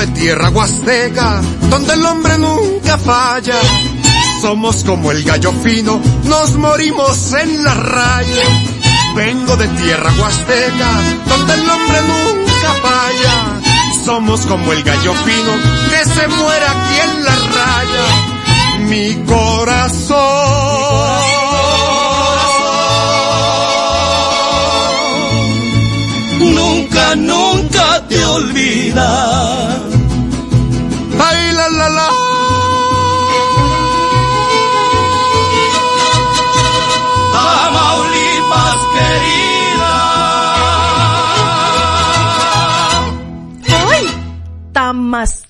[0.01, 3.59] De tierra huasteca, donde el hombre nunca falla.
[4.41, 8.47] Somos como el gallo fino, nos morimos en la raya.
[9.15, 10.89] Vengo de tierra huasteca,
[11.29, 13.61] donde el hombre nunca falla.
[14.03, 15.53] Somos como el gallo fino,
[15.91, 18.07] que se muere aquí en la raya.
[18.89, 20.17] Mi corazón.
[26.39, 29.90] Nunca, nunca te olvida.
[31.91, 33.81] Ay, la, la, la.
[37.33, 39.93] Tamaulipas querida.
[43.89, 44.03] ¡Ay!
[44.73, 45.40] Tamas,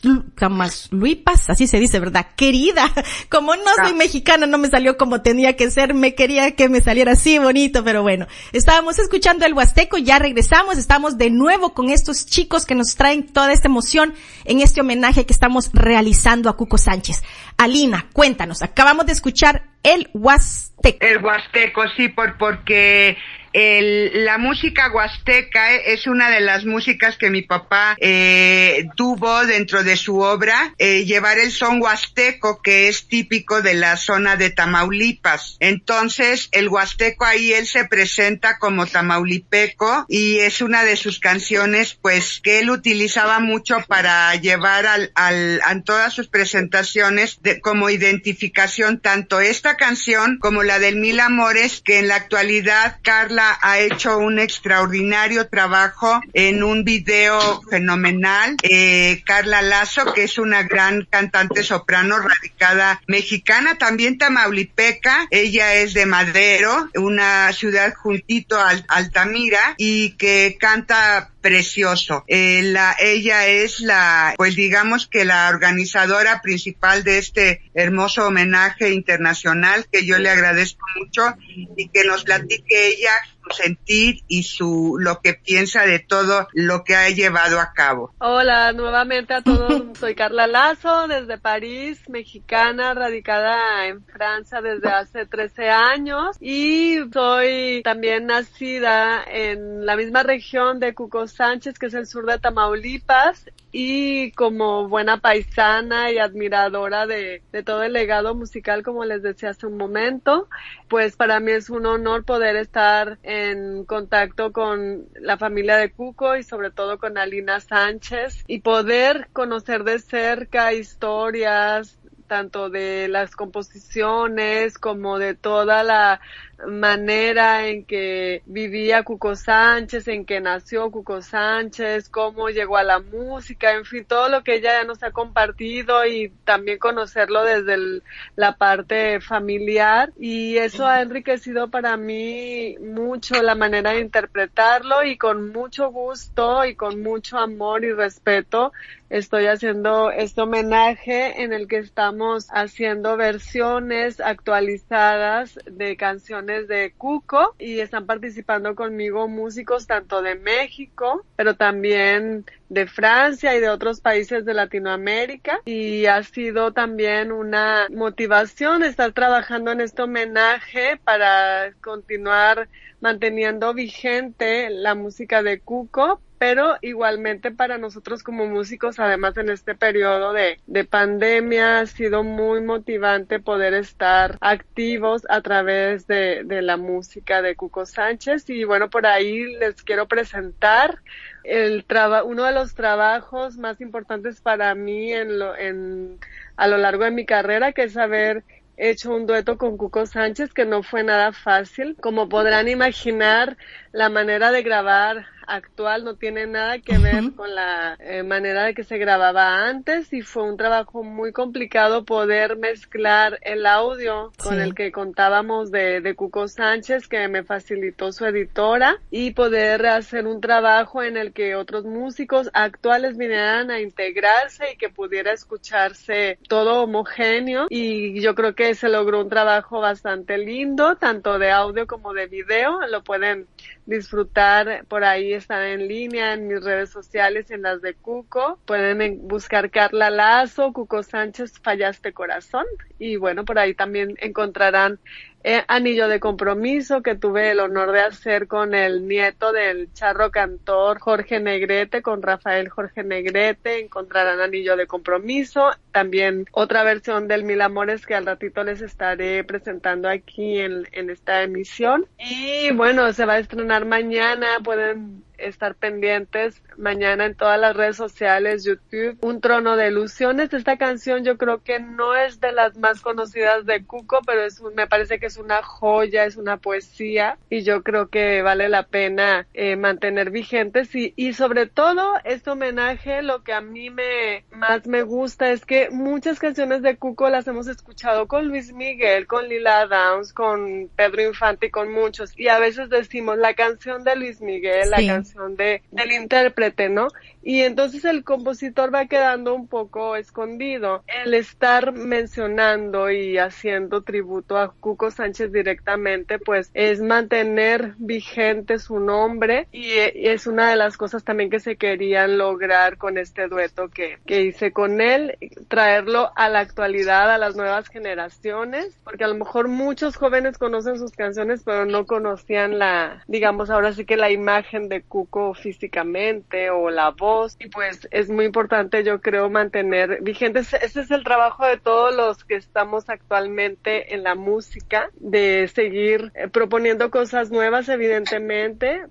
[0.42, 2.26] Tamasluipas, así se dice, ¿verdad?
[2.36, 2.92] Querida.
[3.30, 5.94] Como no soy mexicana, no me salió como tenía que ser.
[5.94, 8.26] Me quería que me saliera así bonito, pero bueno.
[8.52, 10.80] Estábamos escuchando el Huasteco, ya regresamos.
[10.80, 15.28] Estamos de nuevo con estos chicos que nos traen toda esta emoción en este homenaje
[15.28, 17.22] que estamos realizando a Cuco Sánchez.
[17.58, 18.64] Alina, cuéntanos.
[18.64, 20.71] Acabamos de escuchar el Huasteco.
[20.84, 23.18] El huasteco, sí, por, porque
[23.54, 29.46] el, la música huasteca eh, es una de las músicas que mi papá eh, tuvo
[29.46, 34.38] dentro de su obra, eh, llevar el son huasteco que es típico de la zona
[34.38, 35.58] de Tamaulipas.
[35.60, 41.98] Entonces, el huasteco ahí él se presenta como tamaulipeco y es una de sus canciones
[42.02, 47.90] pues que él utilizaba mucho para llevar al, al, a todas sus presentaciones de, como
[47.90, 53.80] identificación tanto esta canción como la del Mil Amores que en la actualidad Carla ha
[53.80, 58.56] hecho un extraordinario trabajo en un video fenomenal.
[58.64, 65.28] Eh, Carla Lazo, que es una gran cantante soprano radicada mexicana, también tamaulipeca.
[65.32, 72.24] Ella es de Madero, una ciudad juntito a Altamira y que canta precioso.
[72.28, 78.92] Eh, la, ella es la, pues digamos que la organizadora principal de este hermoso homenaje
[78.92, 81.36] internacional que yo le agradezco mucho
[81.76, 83.12] y que nos platique ella
[83.44, 88.14] su sentir y su lo que piensa de todo lo que ha llevado a cabo.
[88.20, 89.84] Hola, nuevamente a todos.
[90.00, 97.82] Soy Carla Lazo desde París, mexicana, radicada en Francia desde hace 13 años y soy
[97.84, 103.46] también nacida en la misma región de Cuco Sánchez, que es el sur de Tamaulipas
[103.72, 109.68] y como buena paisana y admiradora de, todo el legado musical, como les decía hace
[109.68, 110.50] un momento,
[110.90, 116.36] pues para mí es un honor poder estar en contacto con la familia de Cuco
[116.36, 121.98] y sobre todo con Alina Sánchez y poder conocer de cerca historias
[122.32, 126.22] tanto de las composiciones como de toda la
[126.68, 133.00] manera en que vivía Cuco Sánchez, en que nació Cuco Sánchez, cómo llegó a la
[133.00, 137.74] música, en fin, todo lo que ella ya nos ha compartido y también conocerlo desde
[137.74, 138.04] el,
[138.36, 140.12] la parte familiar.
[140.18, 146.66] Y eso ha enriquecido para mí mucho la manera de interpretarlo y con mucho gusto
[146.66, 148.72] y con mucho amor y respeto
[149.12, 157.56] estoy haciendo este homenaje en el que estamos haciendo versiones actualizadas de canciones de Cuco
[157.58, 164.02] y están participando conmigo músicos tanto de México, pero también de Francia y de otros
[164.02, 165.62] países de Latinoamérica.
[165.66, 174.70] Y ha sido también una motivación estar trabajando en este homenaje para continuar manteniendo vigente
[174.70, 180.60] la música de Cuco, pero igualmente para nosotros como músicos, además en este periodo de,
[180.66, 187.44] de pandemia, ha sido muy motivante poder estar activos a través de, de la música
[187.44, 191.04] de Cuco Sánchez y bueno, por ahí les quiero presentar
[191.44, 191.86] el
[192.26, 196.18] uno de los trabajos más importantes para mí en lo, en,
[196.56, 198.44] a lo largo de mi carrera, que es haber
[198.78, 201.96] hecho un dueto con Cuco Sánchez que no fue nada fácil.
[202.02, 203.58] Como podrán imaginar,
[203.92, 208.74] la manera de grabar actual no tiene nada que ver con la eh, manera de
[208.74, 214.60] que se grababa antes y fue un trabajo muy complicado poder mezclar el audio con
[214.60, 220.28] el que contábamos de, de Cuco Sánchez que me facilitó su editora y poder hacer
[220.28, 226.38] un trabajo en el que otros músicos actuales vinieran a integrarse y que pudiera escucharse
[226.48, 227.68] todo homogéneo.
[227.70, 232.28] Y yo creo que se logró un trabajo bastante lindo tanto de audio como de
[232.28, 232.80] video.
[232.88, 233.48] Lo pueden
[233.86, 238.60] disfrutar por ahí están en línea en mis redes sociales, en las de Cuco.
[238.66, 242.66] Pueden buscar Carla Lazo, Cuco Sánchez, Fallaste Corazón.
[243.00, 245.00] Y bueno, por ahí también encontrarán
[245.44, 250.30] eh, Anillo de Compromiso que tuve el honor de hacer con el nieto del charro
[250.30, 253.80] cantor Jorge Negrete, con Rafael Jorge Negrete.
[253.80, 255.72] Encontrarán Anillo de Compromiso.
[255.92, 261.10] También otra versión del Mil Amores que al ratito les estaré presentando aquí en, en
[261.10, 262.06] esta emisión.
[262.20, 264.60] Y bueno, se va a estrenar mañana.
[264.64, 270.54] Pueden estar pendientes mañana en todas las redes sociales, YouTube, Un Trono de Ilusiones.
[270.54, 274.62] Esta canción yo creo que no es de las más conocidas de Cuco, pero es
[274.76, 278.84] me parece que es una joya, es una poesía y yo creo que vale la
[278.84, 280.94] pena eh, mantener vigentes.
[280.96, 285.66] Y, y sobre todo este homenaje lo que a mí me más me gusta es
[285.66, 290.90] que muchas canciones de Cuco las hemos escuchado con Luis Miguel, con Lila Downs, con
[290.96, 292.38] Pedro Infante y con muchos.
[292.38, 297.08] Y a veces decimos la canción de Luis Miguel, la canción de, del intérprete, ¿no?
[297.44, 301.04] Y entonces el compositor va quedando un poco escondido.
[301.26, 309.00] El estar mencionando y haciendo tributo a Cuco Sánchez directamente, pues es mantener vigente su
[309.00, 313.90] nombre y, es una de las cosas también que se querían lograr con este dueto
[313.90, 315.38] que, que hice con él,
[315.68, 320.98] traerlo a la actualidad, a las nuevas generaciones, porque a lo mejor muchos jóvenes conocen
[320.98, 326.70] sus canciones, pero no conocían la, digamos ahora sí que la imagen de Cuco físicamente
[326.70, 331.24] o la voz y pues es muy importante yo creo mantener vigentes ese es el
[331.24, 337.52] trabajo de todos los que estamos actualmente en la música de seguir eh, proponiendo cosas
[337.52, 339.06] nuevas evidentemente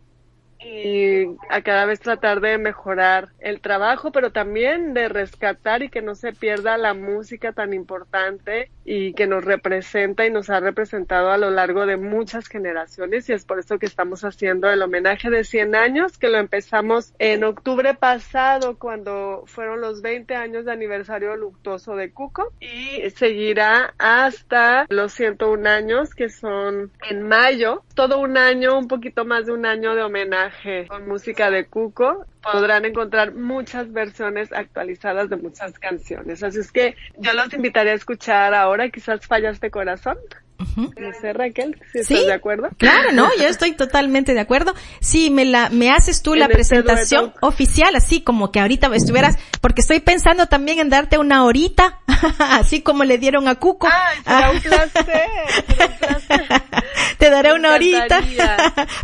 [0.62, 6.02] y a cada vez tratar de mejorar el trabajo, pero también de rescatar y que
[6.02, 11.30] no se pierda la música tan importante y que nos representa y nos ha representado
[11.30, 15.30] a lo largo de muchas generaciones y es por eso que estamos haciendo el homenaje
[15.30, 20.72] de 100 años que lo empezamos en octubre pasado cuando fueron los 20 años de
[20.72, 28.18] aniversario luctuoso de Cuco y seguirá hasta los 101 años que son en mayo, todo
[28.18, 32.84] un año, un poquito más de un año de homenaje con música de Cuco, podrán
[32.84, 36.42] encontrar muchas versiones actualizadas de muchas canciones.
[36.42, 40.16] Así es que yo los invitaré a escuchar ahora, quizás Fallas de Corazón.
[41.34, 42.68] Raquel, si estás de acuerdo.
[42.76, 44.74] Claro, no, yo estoy totalmente de acuerdo.
[45.00, 49.38] Si me la, me haces tú la este presentación oficial, así como que ahorita estuvieras,
[49.60, 52.00] porque estoy pensando también en darte una horita,
[52.38, 53.88] así como le dieron a Cuco.
[54.26, 55.04] Ah, un placer,
[57.18, 58.20] Te daré una horita,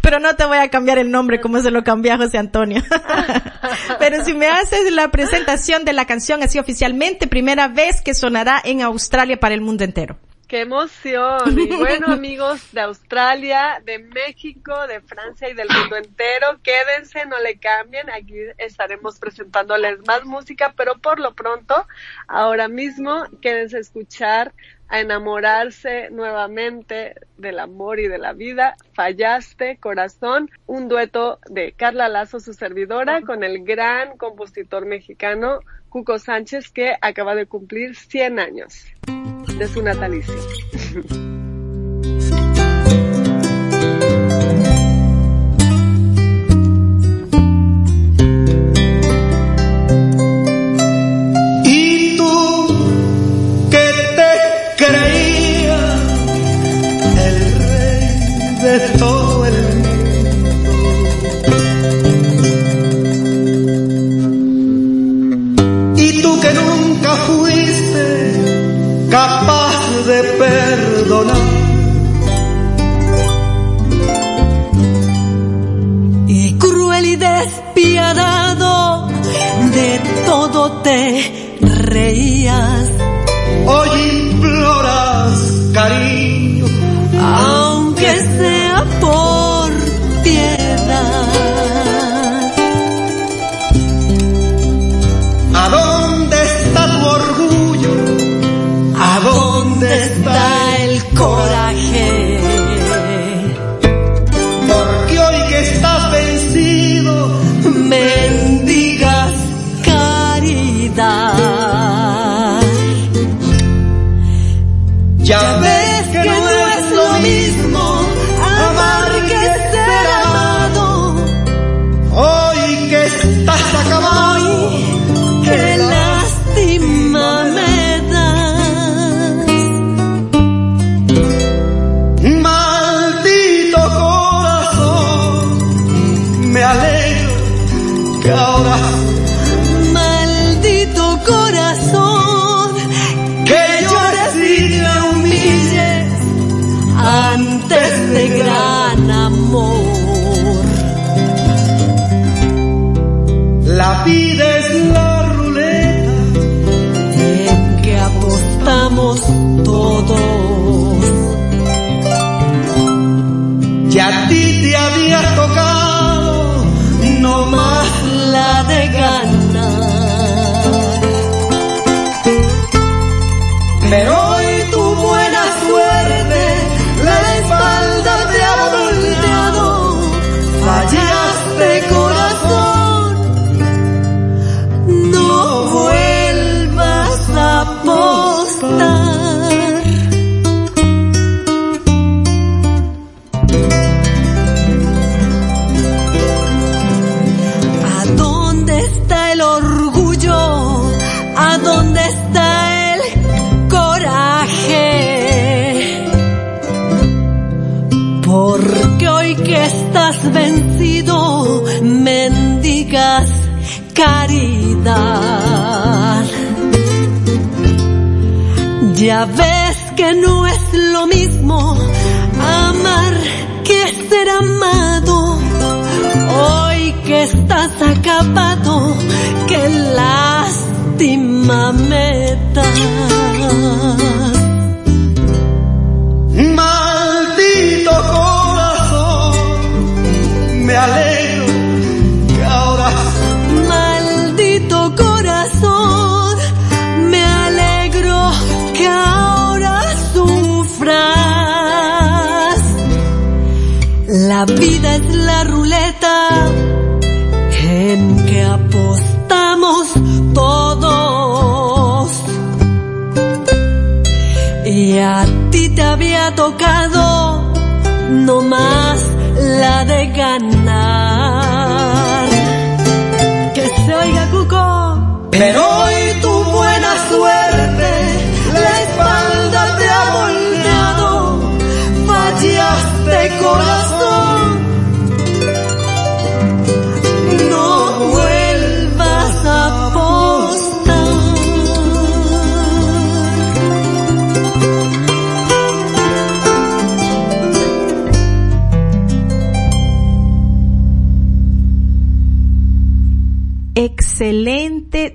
[0.00, 2.82] pero no te voy a cambiar el nombre como se lo cambié a José Antonio.
[3.98, 8.60] pero si me haces la presentación de la canción así oficialmente, primera vez que sonará
[8.64, 10.18] en Australia para el mundo entero.
[10.46, 11.58] ¡Qué emoción!
[11.58, 17.40] Y bueno, amigos de Australia, de México, de Francia y del mundo entero, quédense, no
[17.40, 18.08] le cambien.
[18.10, 21.74] Aquí estaremos presentándoles más música, pero por lo pronto,
[22.28, 24.52] ahora mismo, quédense a escuchar,
[24.88, 28.76] a enamorarse nuevamente del amor y de la vida.
[28.92, 35.58] Fallaste, corazón, un dueto de Carla Lazo, su servidora, con el gran compositor mexicano
[35.96, 38.84] Cuco Sánchez, que acaba de cumplir 100 años
[39.56, 40.34] de su natalicio.
[51.64, 52.66] Y tú
[53.70, 53.86] que
[54.16, 56.02] te creías
[57.26, 58.08] el rey
[58.62, 59.25] de todo.
[70.38, 71.36] Perdonar.
[76.28, 79.08] Y cruel y despiadado,
[79.72, 82.90] de todo te reías.
[83.66, 83.88] Hoy
[84.30, 85.38] imploras
[85.72, 86.66] cariño,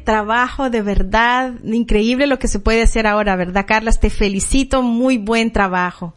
[0.01, 1.53] trabajo, de verdad.
[1.63, 3.99] Increíble lo que se puede hacer ahora, ¿verdad, Carlas?
[3.99, 6.13] Te felicito, muy buen trabajo.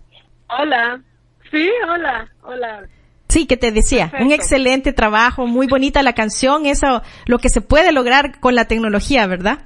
[0.48, 1.00] Hola.
[1.50, 2.82] Sí, hola, hola.
[3.28, 4.26] Sí, que te decía, Perfecto.
[4.26, 8.66] un excelente trabajo, muy bonita la canción, eso, lo que se puede lograr con la
[8.66, 9.58] tecnología, ¿verdad?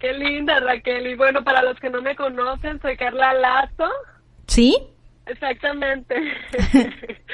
[0.00, 1.06] Qué linda, Raquel.
[1.06, 3.90] Y bueno, para los que no me conocen, soy Carla Lazo.
[4.46, 4.76] ¿Sí?
[5.26, 6.14] Exactamente.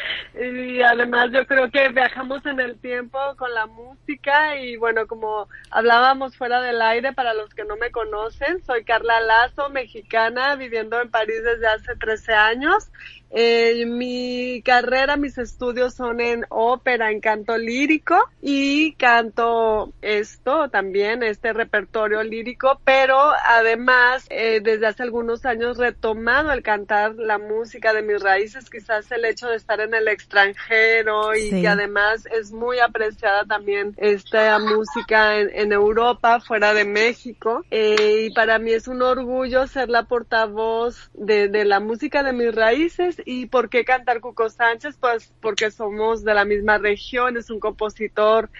[0.41, 5.49] y además yo creo que viajamos en el tiempo con la música y bueno, como
[5.71, 11.01] hablábamos fuera del aire, para los que no me conocen, soy Carla Lazo, mexicana, viviendo
[11.01, 12.91] en París desde hace 13 años
[13.31, 21.23] Eh, mi carrera, mis estudios son en ópera, en canto lírico y canto esto también,
[21.23, 27.93] este repertorio lírico, pero además eh, desde hace algunos años retomado el cantar la música
[27.93, 32.51] de mis raíces, quizás el hecho de estar en el extranjero y que además es
[32.51, 37.65] muy apreciada también esta música en, en Europa, fuera de México.
[37.71, 42.33] Eh, y para mí es un orgullo ser la portavoz de, de la música de
[42.33, 44.97] mis raíces ¿Y por qué cantar Cuco Sánchez?
[44.99, 48.51] Pues porque somos de la misma región, es un compositor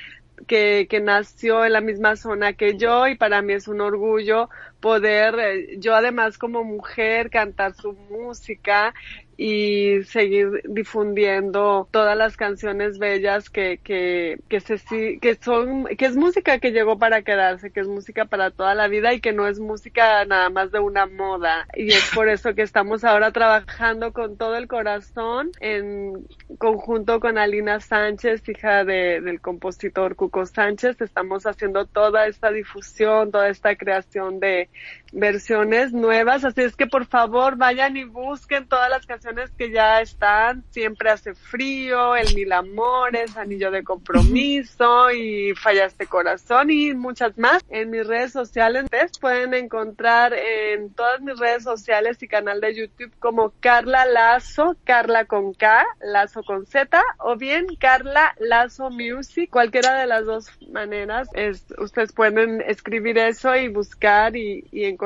[0.47, 4.49] que, que nació en la misma zona que yo y para mí es un orgullo
[4.81, 8.95] poder, eh, yo además como mujer, cantar su música
[9.43, 16.15] y seguir difundiendo todas las canciones bellas que, que, que, se, que son, que es
[16.15, 19.49] música que llegó para quedarse, que es música para toda la vida y que no
[19.49, 21.67] es música nada más de una moda.
[21.75, 26.27] Y es por eso que estamos ahora trabajando con todo el corazón en
[26.59, 31.01] conjunto con Alina Sánchez, hija de, del compositor Cuco Sánchez.
[31.01, 34.69] Estamos haciendo toda esta difusión, toda esta creación de
[35.13, 36.45] versiones nuevas.
[36.45, 41.11] Así es que por favor vayan y busquen todas las canciones que ya están, siempre
[41.11, 47.63] hace frío, el mil amores, anillo de compromiso y fallaste corazón y muchas más.
[47.69, 48.87] En mis redes sociales
[49.21, 55.25] pueden encontrar en todas mis redes sociales y canal de YouTube como Carla Lazo, Carla
[55.25, 61.29] con K, Lazo con Z o bien Carla Lazo Music, cualquiera de las dos maneras.
[61.35, 65.00] Es, ustedes pueden escribir eso y buscar y, y encontrar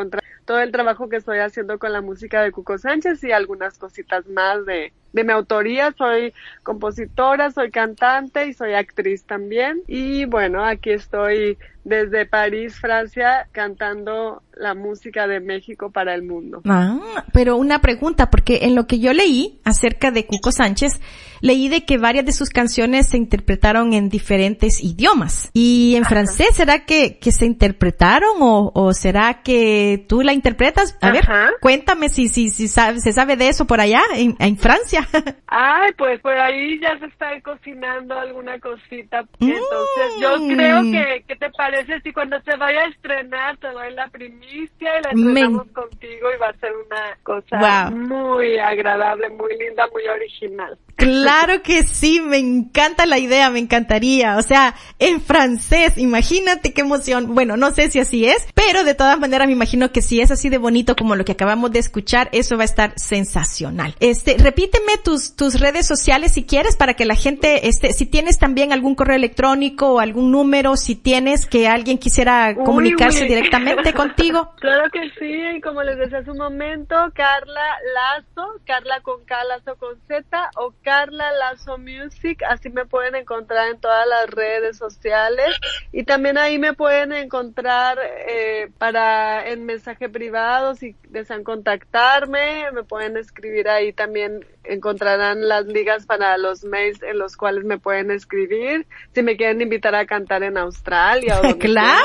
[0.45, 4.27] todo el trabajo que estoy haciendo con la música de Cuco Sánchez y algunas cositas
[4.27, 5.93] más de, de mi autoría.
[5.97, 9.83] Soy compositora, soy cantante y soy actriz también.
[9.87, 16.63] Y bueno, aquí estoy desde París, Francia, cantando la música de México para el mundo.
[16.65, 21.01] Ah, pero una pregunta, porque en lo que yo leí acerca de Cuco Sánchez,
[21.41, 25.51] leí de que varias de sus canciones se interpretaron en diferentes idiomas.
[25.53, 30.97] ¿Y en francés será que, que se interpretaron o, o será que tú la interpretas?
[31.03, 31.27] A ver,
[31.61, 35.07] cuéntame si, si, si sabe, se sabe de eso por allá, en, en Francia.
[35.47, 39.25] Ay, pues por ahí ya se está cocinando alguna cosita.
[39.41, 40.49] Entonces yo mm.
[40.49, 44.99] creo que, ¿qué te parece si cuando se vaya a estrenar te doy la primicia
[44.99, 50.07] y la estrenamos contigo y va a ser una cosa muy agradable, muy linda, muy
[50.07, 50.79] original.
[50.97, 54.37] Claro que sí, me encanta la idea, me encantaría.
[54.37, 57.35] O sea, en francés, imagínate qué emoción.
[57.35, 60.31] Bueno, no sé si así es, pero de todas maneras me imagino que si es
[60.31, 63.97] así de bonito como lo que acabamos de escuchar, eso va a estar sensacional.
[63.99, 68.39] Este, repíteme tus, tus redes sociales si quieres para que la gente, este, si tienes
[68.39, 74.53] también algún correo electrónico o algún número, si tienes que alguien quisiera comunicarse directamente contigo.
[74.65, 79.77] Claro que sí, como les decía hace un momento, Carla Lazo, Carla con K, Lazo
[79.77, 85.57] con Z o Carla Lazo Music, así me pueden encontrar en todas las redes sociales.
[85.93, 92.85] Y también ahí me pueden encontrar eh, para en mensaje privado si desean contactarme, me
[92.85, 98.11] pueden escribir ahí también encontrarán las ligas para los mails en los cuales me pueden
[98.11, 98.87] escribir.
[99.15, 102.01] Si me quieren invitar a cantar en Australia o claro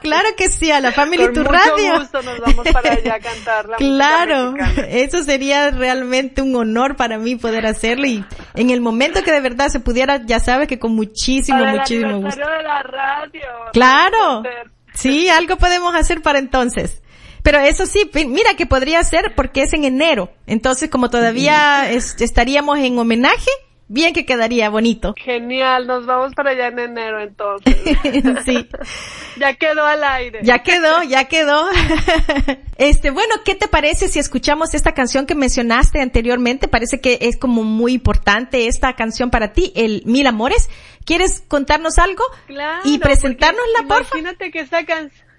[0.00, 2.00] claro que sí a la familia tu radio.
[2.00, 4.54] gusto nos vamos para allá a cantar la claro
[4.88, 8.24] eso sería realmente un honor para mí poder hacerlo y
[8.54, 12.20] en el momento que de verdad se pudiera ya sabes que con muchísimo para muchísimo
[12.20, 12.40] gusto.
[12.40, 14.42] de la radio claro
[14.94, 17.02] sí algo podemos hacer para entonces.
[17.42, 20.30] Pero eso sí, mira que podría ser porque es en enero.
[20.46, 23.50] Entonces, como todavía estaríamos en homenaje,
[23.92, 25.14] bien que quedaría bonito.
[25.18, 27.76] Genial, nos vamos para allá en enero entonces.
[28.44, 28.68] sí.
[29.38, 30.40] ya quedó al aire.
[30.42, 31.66] Ya quedó, ya quedó.
[32.78, 36.68] este, bueno, ¿qué te parece si escuchamos esta canción que mencionaste anteriormente?
[36.68, 40.68] Parece que es como muy importante esta canción para ti, el Mil Amores.
[41.04, 42.24] ¿Quieres contarnos algo?
[42.46, 42.82] Claro.
[42.84, 44.18] Y presentárnosla, por favor.
[44.18, 45.32] Imagínate que esta canción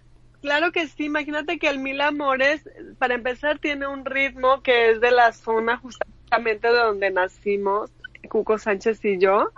[0.43, 4.99] Claro que sí, imagínate que el Mil Amores, para empezar, tiene un ritmo que es
[4.99, 7.89] de la zona justamente de donde nacimos,
[8.29, 9.51] Cuco Sánchez y yo.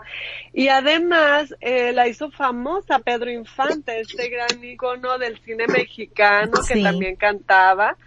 [0.53, 6.81] Y además eh, la hizo famosa Pedro Infante, este gran ícono del cine mexicano que
[6.81, 7.97] también cantaba.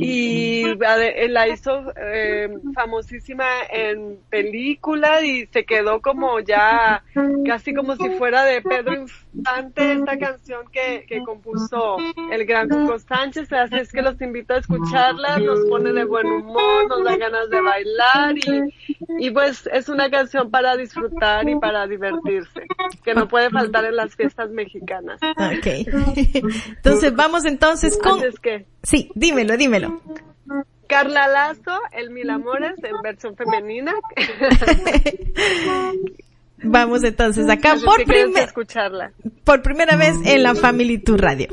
[0.00, 0.64] Y
[1.28, 7.04] la hizo eh, famosísima en película y se quedó como ya
[7.46, 9.25] casi como si fuera de Pedro Infante
[9.76, 11.96] esta canción que, que compuso
[12.30, 16.26] el gran Cuco Sánchez así es que los invito a escucharla nos pone de buen
[16.26, 21.58] humor nos da ganas de bailar y, y pues es una canción para disfrutar y
[21.58, 22.66] para divertirse
[23.04, 25.20] que no puede faltar en las fiestas mexicanas.
[25.22, 25.66] Ok.
[26.76, 30.00] Entonces vamos entonces con es que sí dímelo dímelo.
[30.88, 33.92] Carla Lazo, El Mil Amores, en versión femenina.
[36.62, 39.12] Vamos entonces acá por, escucharla.
[39.44, 41.48] por primera vez en la Family Tour Radio.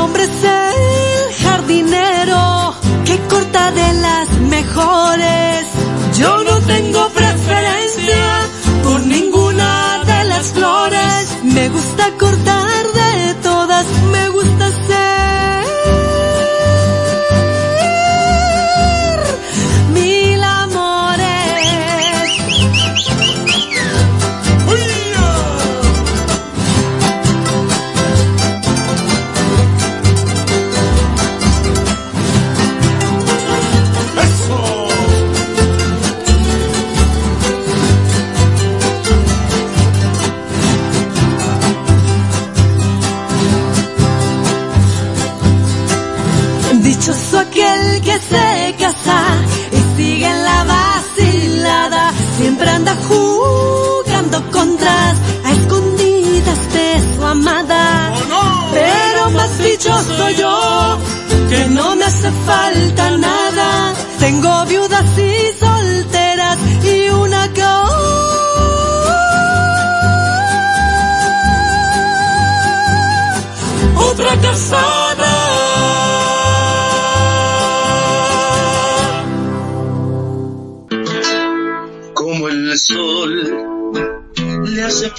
[0.00, 2.74] Hombre es el jardinero
[3.04, 5.66] que corta de las mejores.
[6.18, 8.22] Yo no tengo preferencia
[8.84, 11.38] por ninguna de las flores.
[11.42, 14.59] Me gusta cortar de todas, me gusta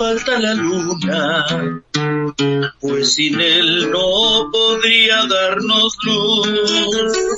[0.01, 1.45] falta la luna,
[2.79, 7.37] pues sin él no podría darnos luz.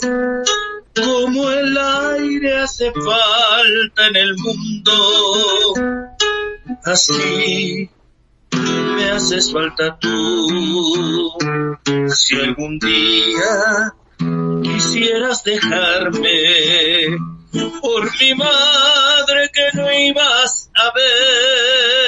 [0.96, 5.74] Como el aire hace falta en el mundo,
[6.86, 7.90] así
[8.96, 11.34] me haces falta tú.
[12.16, 13.94] Si algún día
[14.64, 17.18] quisieras dejarme,
[17.82, 22.03] por mi madre que no ibas a ver,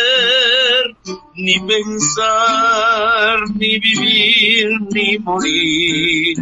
[1.45, 6.37] ni pensar, ni vivir, ni morir,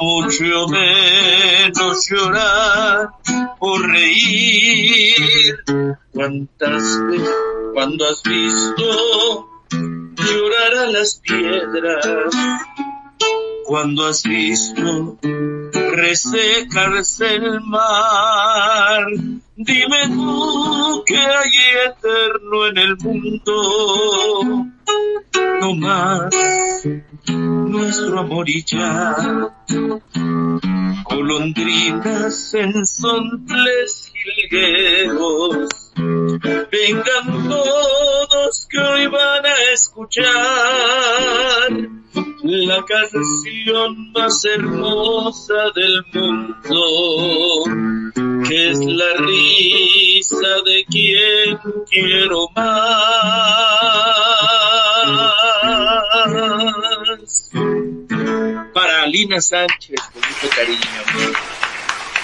[0.00, 3.10] mucho menos llorar
[3.60, 5.56] o reír.
[6.12, 7.34] ¿Cuántas veces
[7.74, 9.48] cuando has visto
[10.16, 12.34] llorar a las piedras?
[13.66, 15.18] Cuando has visto
[15.94, 19.06] resecarse el mar.
[19.56, 21.50] Dime tú que hay
[21.86, 24.66] eterno en el mundo,
[25.60, 26.34] no más
[27.28, 29.54] nuestro amor y ya.
[31.04, 34.12] Golondrinas en sontles
[34.50, 40.32] jilgueros, vengan todos que hoy van a escuchar
[42.42, 47.64] la canción más hermosa del mundo,
[48.46, 51.58] que es la risa de quien
[51.90, 52.94] quiero más.
[58.74, 61.53] Para Alina Sánchez, con mucho cariño.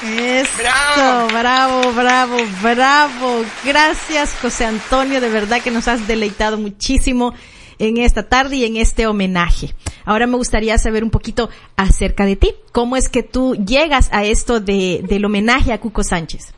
[0.02, 1.28] Eso, bravo.
[1.28, 3.44] bravo, bravo, bravo.
[3.64, 7.34] Gracias, José Antonio, de verdad que nos has deleitado muchísimo
[7.78, 9.74] en esta tarde y en este homenaje.
[10.04, 12.54] Ahora me gustaría saber un poquito acerca de ti.
[12.72, 16.54] ¿Cómo es que tú llegas a esto de, del homenaje a Cuco Sánchez?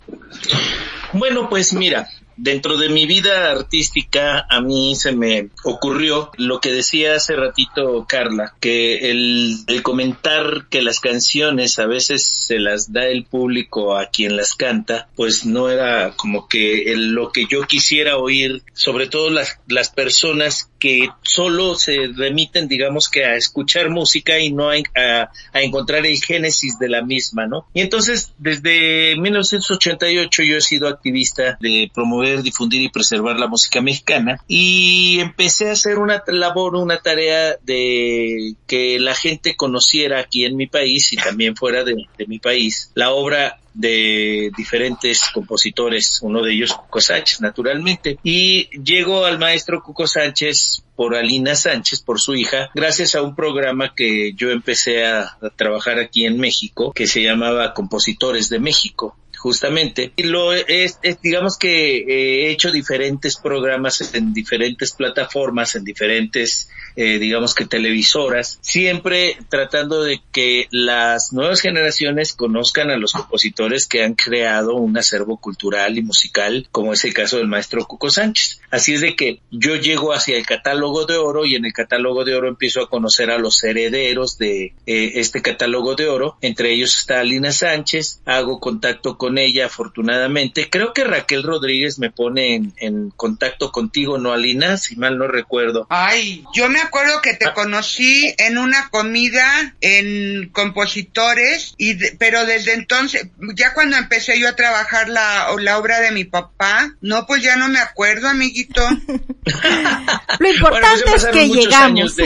[1.13, 6.73] Bueno, pues mira, dentro de mi vida artística a mí se me ocurrió lo que
[6.73, 12.93] decía hace ratito Carla, que el, el comentar que las canciones a veces se las
[12.93, 17.47] da el público a quien las canta, pues no era como que el, lo que
[17.51, 23.37] yo quisiera oír, sobre todo las, las personas que solo se remiten, digamos que a
[23.37, 27.67] escuchar música y no a, a, a encontrar el génesis de la misma, ¿no?
[27.73, 33.81] Y entonces, desde 1988 yo he sido activista de promover, difundir y preservar la música
[33.81, 40.45] mexicana y empecé a hacer una labor, una tarea de que la gente conociera aquí
[40.45, 46.43] en mi país y también fuera de, mi país la obra de diferentes compositores, uno
[46.43, 48.19] de ellos Cuco Sánchez, naturalmente.
[48.23, 53.35] Y llego al maestro Cuco Sánchez por Alina Sánchez, por su hija, gracias a un
[53.35, 59.17] programa que yo empecé a trabajar aquí en México, que se llamaba Compositores de México
[59.43, 60.13] justamente.
[60.15, 66.69] Y lo es, digamos que eh, he hecho diferentes programas en diferentes plataformas, en diferentes,
[66.95, 73.89] eh, digamos que televisoras, siempre tratando de que las nuevas generaciones conozcan a los compositores
[73.89, 78.11] que han creado un acervo cultural y musical, como es el caso del maestro Cuco
[78.11, 78.61] Sánchez.
[78.73, 82.25] Así es de que yo llego hacia el catálogo de oro y en el catálogo
[82.25, 86.39] de oro empiezo a conocer a los herederos de eh, este catálogo de oro.
[86.41, 90.71] Entre ellos está Alina Sánchez, hago contacto con ella afortunadamente.
[90.71, 94.79] Creo que Raquel Rodríguez me pone en, en, contacto contigo, ¿no, Alina?
[94.79, 95.87] Si mal no recuerdo.
[95.91, 97.53] Ay, yo me acuerdo que te ah.
[97.53, 104.49] conocí en una comida en compositores, y de, pero desde entonces, ya cuando empecé yo
[104.49, 108.29] a trabajar la, la obra de mi papá, no, pues ya no me acuerdo,
[110.39, 112.17] Lo importante bueno, pues es que llegamos.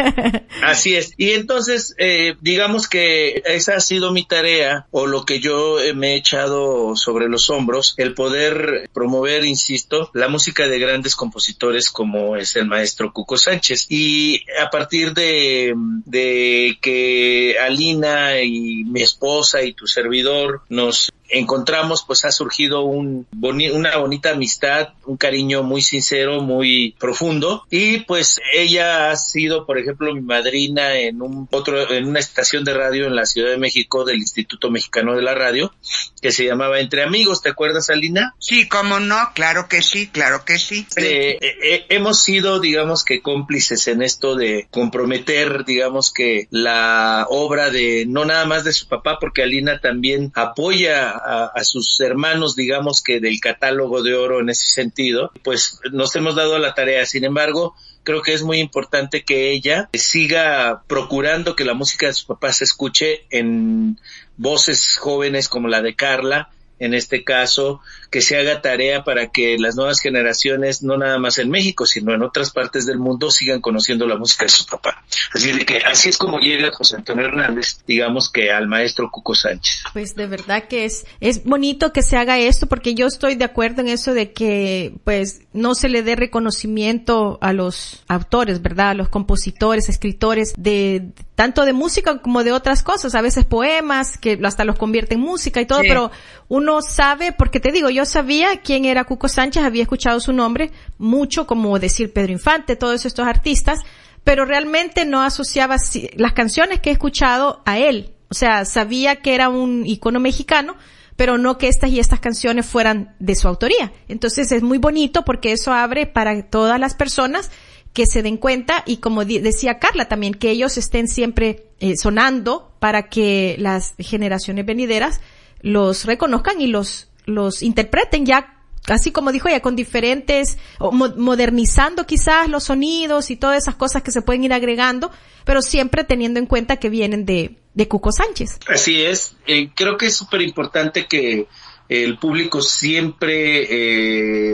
[0.62, 1.12] Así es.
[1.16, 5.94] Y entonces, eh, digamos que esa ha sido mi tarea, o lo que yo eh,
[5.94, 11.90] me he echado sobre los hombros el poder promover, insisto, la música de grandes compositores
[11.90, 13.86] como es el maestro Cuco Sánchez.
[13.88, 15.74] Y a partir de,
[16.04, 23.26] de que Alina y mi esposa y tu servidor nos encontramos, pues ha surgido un
[23.32, 27.64] boni una bonita amistad, un cariño muy sincero, muy profundo.
[27.70, 32.64] Y pues ella ha sido, por ejemplo, mi madrina en un otro, en una estación
[32.64, 35.72] de radio en la Ciudad de México del Instituto Mexicano de la Radio,
[36.20, 38.34] que se llamaba Entre Amigos, ¿te acuerdas, Alina?
[38.38, 40.86] Sí, cómo no, claro que sí, claro que sí.
[40.96, 47.70] Eh, eh, hemos sido, digamos que cómplices en esto de comprometer, digamos que la obra
[47.70, 53.02] de, no nada más de su papá, porque Alina también apoya a, sus hermanos, digamos
[53.02, 57.04] que del catálogo de oro en ese sentido, pues nos hemos dado la tarea.
[57.06, 62.14] Sin embargo, creo que es muy importante que ella siga procurando que la música de
[62.14, 63.98] su papá se escuche en
[64.36, 69.56] voces jóvenes como la de Carla, en este caso, que se haga tarea para que
[69.58, 73.60] las nuevas generaciones, no nada más en México, sino en otras partes del mundo, sigan
[73.60, 75.02] conociendo la música de su papá.
[75.32, 79.34] Así de que así es como llega José Antonio Hernández, digamos que al maestro Cuco
[79.34, 79.84] Sánchez.
[79.92, 83.44] Pues de verdad que es, es bonito que se haga esto, porque yo estoy de
[83.44, 88.90] acuerdo en eso de que, pues, no se le dé reconocimiento a los autores, ¿verdad?
[88.90, 94.18] A los compositores, escritores de, tanto de música como de otras cosas, a veces poemas,
[94.18, 95.88] que hasta los convierte en música y todo, sí.
[95.88, 96.10] pero
[96.48, 100.70] uno sabe, porque te digo, yo sabía quién era Cuco Sánchez, había escuchado su nombre
[100.98, 103.80] mucho, como decir Pedro Infante, todos estos artistas,
[104.24, 105.76] pero realmente no asociaba
[106.16, 108.12] las canciones que he escuchado a él.
[108.28, 110.76] O sea, sabía que era un icono mexicano,
[111.16, 113.92] pero no que estas y estas canciones fueran de su autoría.
[114.08, 117.50] Entonces es muy bonito porque eso abre para todas las personas
[117.92, 122.72] que se den cuenta y como decía Carla también, que ellos estén siempre eh, sonando
[122.78, 125.20] para que las generaciones venideras
[125.60, 128.56] los reconozcan y los los interpreten ya
[128.88, 134.12] así como dijo ella, con diferentes, modernizando quizás los sonidos y todas esas cosas que
[134.12, 135.10] se pueden ir agregando,
[135.44, 138.60] pero siempre teniendo en cuenta que vienen de, de Cuco Sánchez.
[138.68, 141.48] Así es, eh, creo que es súper importante que
[141.88, 143.66] el público siempre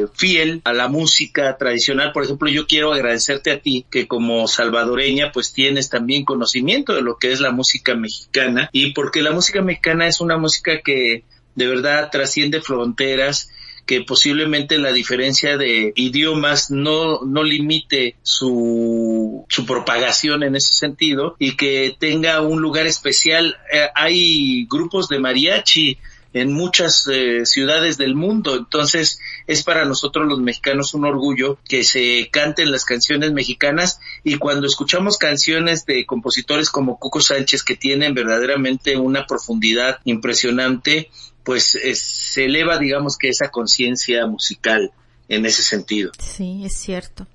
[0.02, 2.12] eh, fiel a la música tradicional.
[2.12, 7.02] Por ejemplo, yo quiero agradecerte a ti que como salvadoreña pues tienes también conocimiento de
[7.02, 11.24] lo que es la música mexicana y porque la música mexicana es una música que
[11.54, 13.50] de verdad trasciende fronteras
[13.86, 21.34] que posiblemente la diferencia de idiomas no, no limite su, su propagación en ese sentido
[21.38, 23.56] y que tenga un lugar especial.
[23.72, 25.98] Eh, hay grupos de mariachi
[26.32, 28.56] en muchas eh, ciudades del mundo.
[28.56, 34.36] Entonces es para nosotros los mexicanos un orgullo que se canten las canciones mexicanas y
[34.36, 41.10] cuando escuchamos canciones de compositores como Cuco Sánchez que tienen verdaderamente una profundidad impresionante,
[41.44, 44.92] pues se eleva digamos que esa conciencia musical
[45.28, 46.12] en ese sentido.
[46.18, 47.26] Sí, es cierto.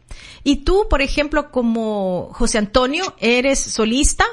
[0.44, 4.26] Y tú, por ejemplo, como José Antonio, eres solista,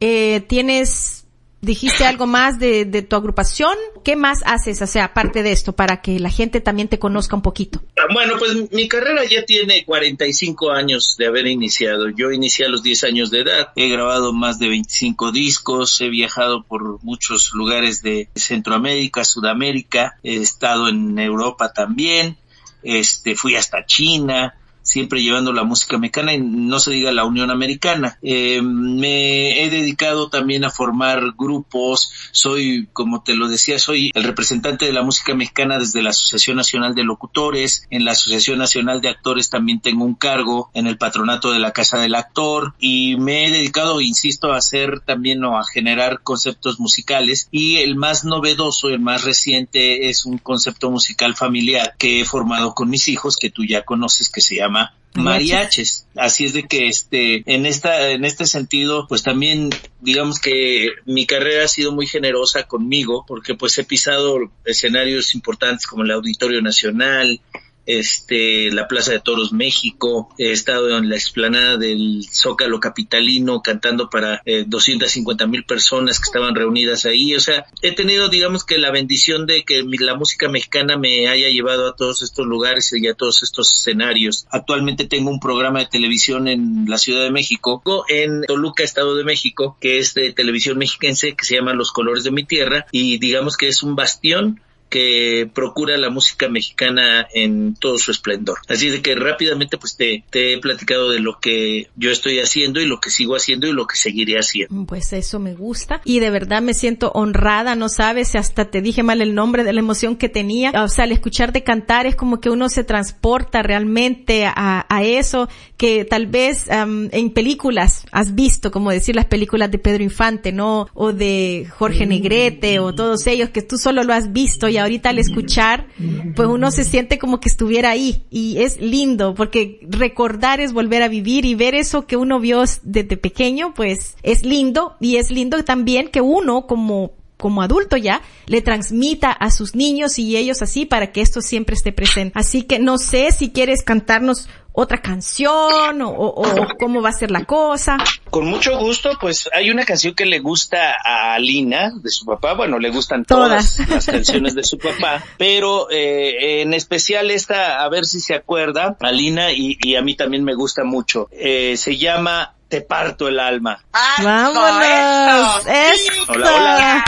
[0.00, 1.19] eh, tienes
[1.60, 3.74] dijiste algo más de, de, tu agrupación.
[4.04, 7.36] ¿Qué más haces, o sea, aparte de esto, para que la gente también te conozca
[7.36, 7.82] un poquito?
[8.12, 12.08] Bueno, pues mi carrera ya tiene 45 años de haber iniciado.
[12.08, 13.68] Yo inicié a los 10 años de edad.
[13.76, 16.00] He grabado más de 25 discos.
[16.00, 20.18] He viajado por muchos lugares de Centroamérica, Sudamérica.
[20.22, 22.36] He estado en Europa también.
[22.82, 27.50] Este, fui hasta China siempre llevando la música mexicana y no se diga la Unión
[27.50, 28.18] Americana.
[28.22, 34.24] Eh, me he dedicado también a formar grupos, soy, como te lo decía, soy el
[34.24, 39.00] representante de la música mexicana desde la Asociación Nacional de Locutores, en la Asociación Nacional
[39.00, 43.16] de Actores también tengo un cargo, en el patronato de la Casa del Actor y
[43.16, 47.48] me he dedicado, insisto, a hacer también o a generar conceptos musicales.
[47.50, 52.74] Y el más novedoso, el más reciente es un concepto musical familiar que he formado
[52.74, 54.69] con mis hijos que tú ya conoces que se llama
[55.14, 56.06] mariaches.
[56.16, 61.26] Así es de que este, en esta, en este sentido, pues también digamos que mi
[61.26, 66.62] carrera ha sido muy generosa conmigo porque pues he pisado escenarios importantes como el Auditorio
[66.62, 67.40] Nacional,
[67.86, 74.10] este, la Plaza de Toros México, he estado en la explanada del Zócalo Capitalino cantando
[74.10, 78.78] para eh, 250 mil personas que estaban reunidas ahí, o sea, he tenido digamos que
[78.78, 83.06] la bendición de que la música mexicana me haya llevado a todos estos lugares y
[83.08, 84.46] a todos estos escenarios.
[84.50, 89.24] Actualmente tengo un programa de televisión en la Ciudad de México, en Toluca, Estado de
[89.24, 93.18] México, que es de televisión mexiquense, que se llama Los Colores de mi Tierra, y
[93.18, 94.60] digamos que es un bastión
[94.90, 98.58] que procura la música mexicana en todo su esplendor.
[98.68, 102.80] Así de que rápidamente pues te, te, he platicado de lo que yo estoy haciendo
[102.80, 104.84] y lo que sigo haciendo y lo que seguiré haciendo.
[104.86, 109.02] Pues eso me gusta y de verdad me siento honrada, no sabes, hasta te dije
[109.02, 110.72] mal el nombre de la emoción que tenía.
[110.82, 115.48] O sea, al escucharte cantar es como que uno se transporta realmente a, a eso
[115.76, 120.52] que tal vez um, en películas has visto, como decir las películas de Pedro Infante,
[120.52, 120.88] ¿no?
[120.94, 125.10] O de Jorge Negrete o todos ellos que tú solo lo has visto y ahorita
[125.10, 125.86] al escuchar,
[126.34, 131.02] pues uno se siente como que estuviera ahí y es lindo porque recordar es volver
[131.02, 135.30] a vivir y ver eso que uno vio desde pequeño, pues es lindo y es
[135.30, 140.62] lindo también que uno como como adulto ya, le transmita a sus niños y ellos
[140.62, 142.38] así para que esto siempre esté presente.
[142.38, 147.30] Así que no sé si quieres cantarnos otra canción o, o, cómo va a ser
[147.30, 147.98] la cosa.
[148.30, 152.54] Con mucho gusto, pues hay una canción que le gusta a Alina de su papá,
[152.54, 153.90] bueno, le gustan todas, todas.
[153.90, 158.96] las canciones de su papá, pero eh, en especial esta, a ver si se acuerda,
[159.00, 163.40] Alina y, y a mí también me gusta mucho, eh, se llama te parto el
[163.40, 163.84] alma.
[164.22, 165.66] Vámonos.
[165.66, 166.32] Esto.
[166.32, 167.04] Hola, hola.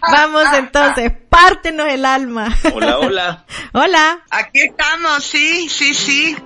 [0.00, 2.48] Vamos entonces, pártenos el alma.
[2.72, 3.44] Hola, hola.
[3.72, 4.24] hola.
[4.30, 6.36] Aquí estamos, sí, sí, sí.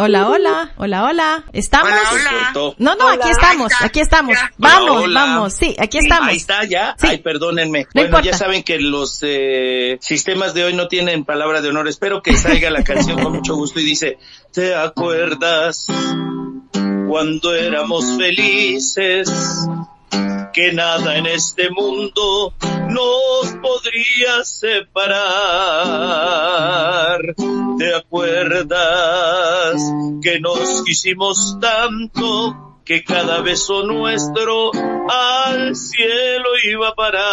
[0.00, 1.44] Hola, hola, hola, hola.
[1.52, 1.90] ¿Estamos?
[1.90, 2.74] Hola, hola.
[2.78, 4.38] No, no, hola, aquí estamos, aquí estamos.
[4.56, 5.20] Vamos, hola.
[5.24, 6.28] vamos, sí, aquí estamos.
[6.28, 6.94] Ahí está, ya.
[6.96, 7.08] Sí.
[7.10, 7.80] Ay, perdónenme.
[7.80, 8.30] No bueno, importa.
[8.30, 11.88] ya saben que los eh, sistemas de hoy no tienen palabra de honor.
[11.88, 14.18] Espero que salga la canción con mucho gusto y dice,
[14.52, 15.88] ¿te acuerdas
[17.08, 19.28] cuando éramos felices?
[20.52, 22.54] Que nada en este mundo
[22.88, 25.18] nos podría separar.
[27.78, 29.80] ¿Te acuerdas
[30.22, 34.72] que nos quisimos tanto que cada beso nuestro
[35.08, 37.28] al cielo iba a parar?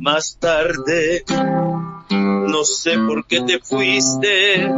[0.00, 1.24] Más tarde,
[2.10, 4.68] no sé por qué te fuiste,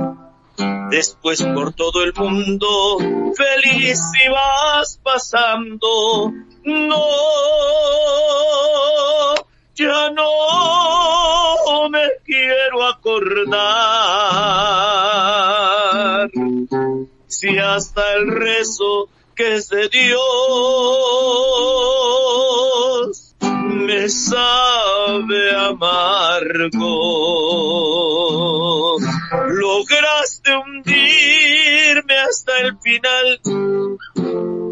[0.90, 2.98] después por todo el mundo,
[3.36, 6.32] feliz y vas pasando.
[6.64, 7.06] No,
[9.74, 13.50] ya no me quiero acordar.
[17.26, 20.16] Si hasta el rezo que es de Dios
[23.66, 26.86] me sabe amargo.
[29.48, 33.40] Lograste hundirme hasta el final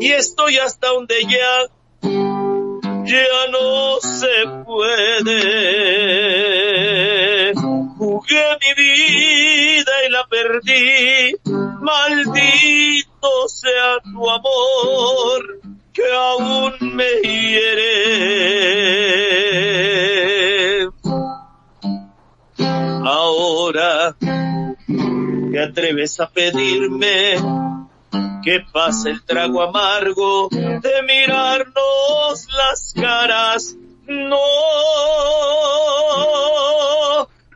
[0.01, 1.66] y estoy hasta donde ya
[3.05, 5.42] ya no se puede.
[7.99, 11.36] Jugué mi vida y la perdí.
[11.80, 17.95] Maldito sea tu amor que aún me hiere.
[23.07, 27.36] Ahora te atreves a pedirme
[28.42, 33.76] que pase el trago amargo de mirarnos las caras.
[34.07, 34.36] No,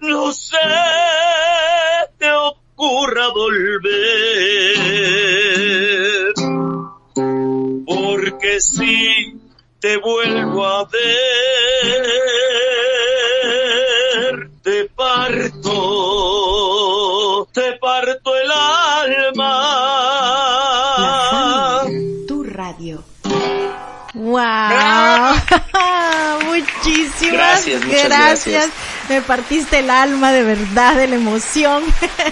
[0.01, 0.57] no sé.
[27.81, 28.68] Gracias, muchas gracias.
[29.09, 31.83] Me partiste el alma de verdad, de la emoción.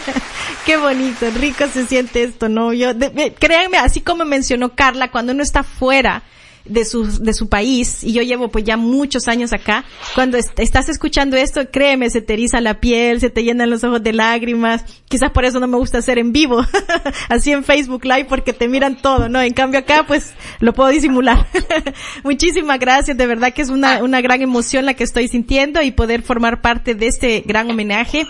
[0.67, 2.73] Qué bonito, rico se siente esto, ¿no?
[2.73, 6.23] Yo, de- créanme, así como mencionó Carla, cuando uno está fuera
[6.69, 10.59] de su, de su país, y yo llevo pues ya muchos años acá, cuando est-
[10.59, 14.13] estás escuchando esto, créeme, se te eriza la piel, se te llenan los ojos de
[14.13, 16.65] lágrimas, quizás por eso no me gusta hacer en vivo,
[17.29, 19.41] así en Facebook Live, porque te miran todo, ¿no?
[19.41, 21.47] En cambio acá, pues, lo puedo disimular.
[22.25, 25.91] Muchísimas gracias, de verdad que es una, una gran emoción la que estoy sintiendo y
[25.93, 28.27] poder formar parte de este gran homenaje,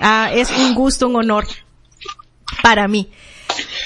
[0.00, 1.46] ah, es un gusto, un honor
[2.62, 3.08] para mí.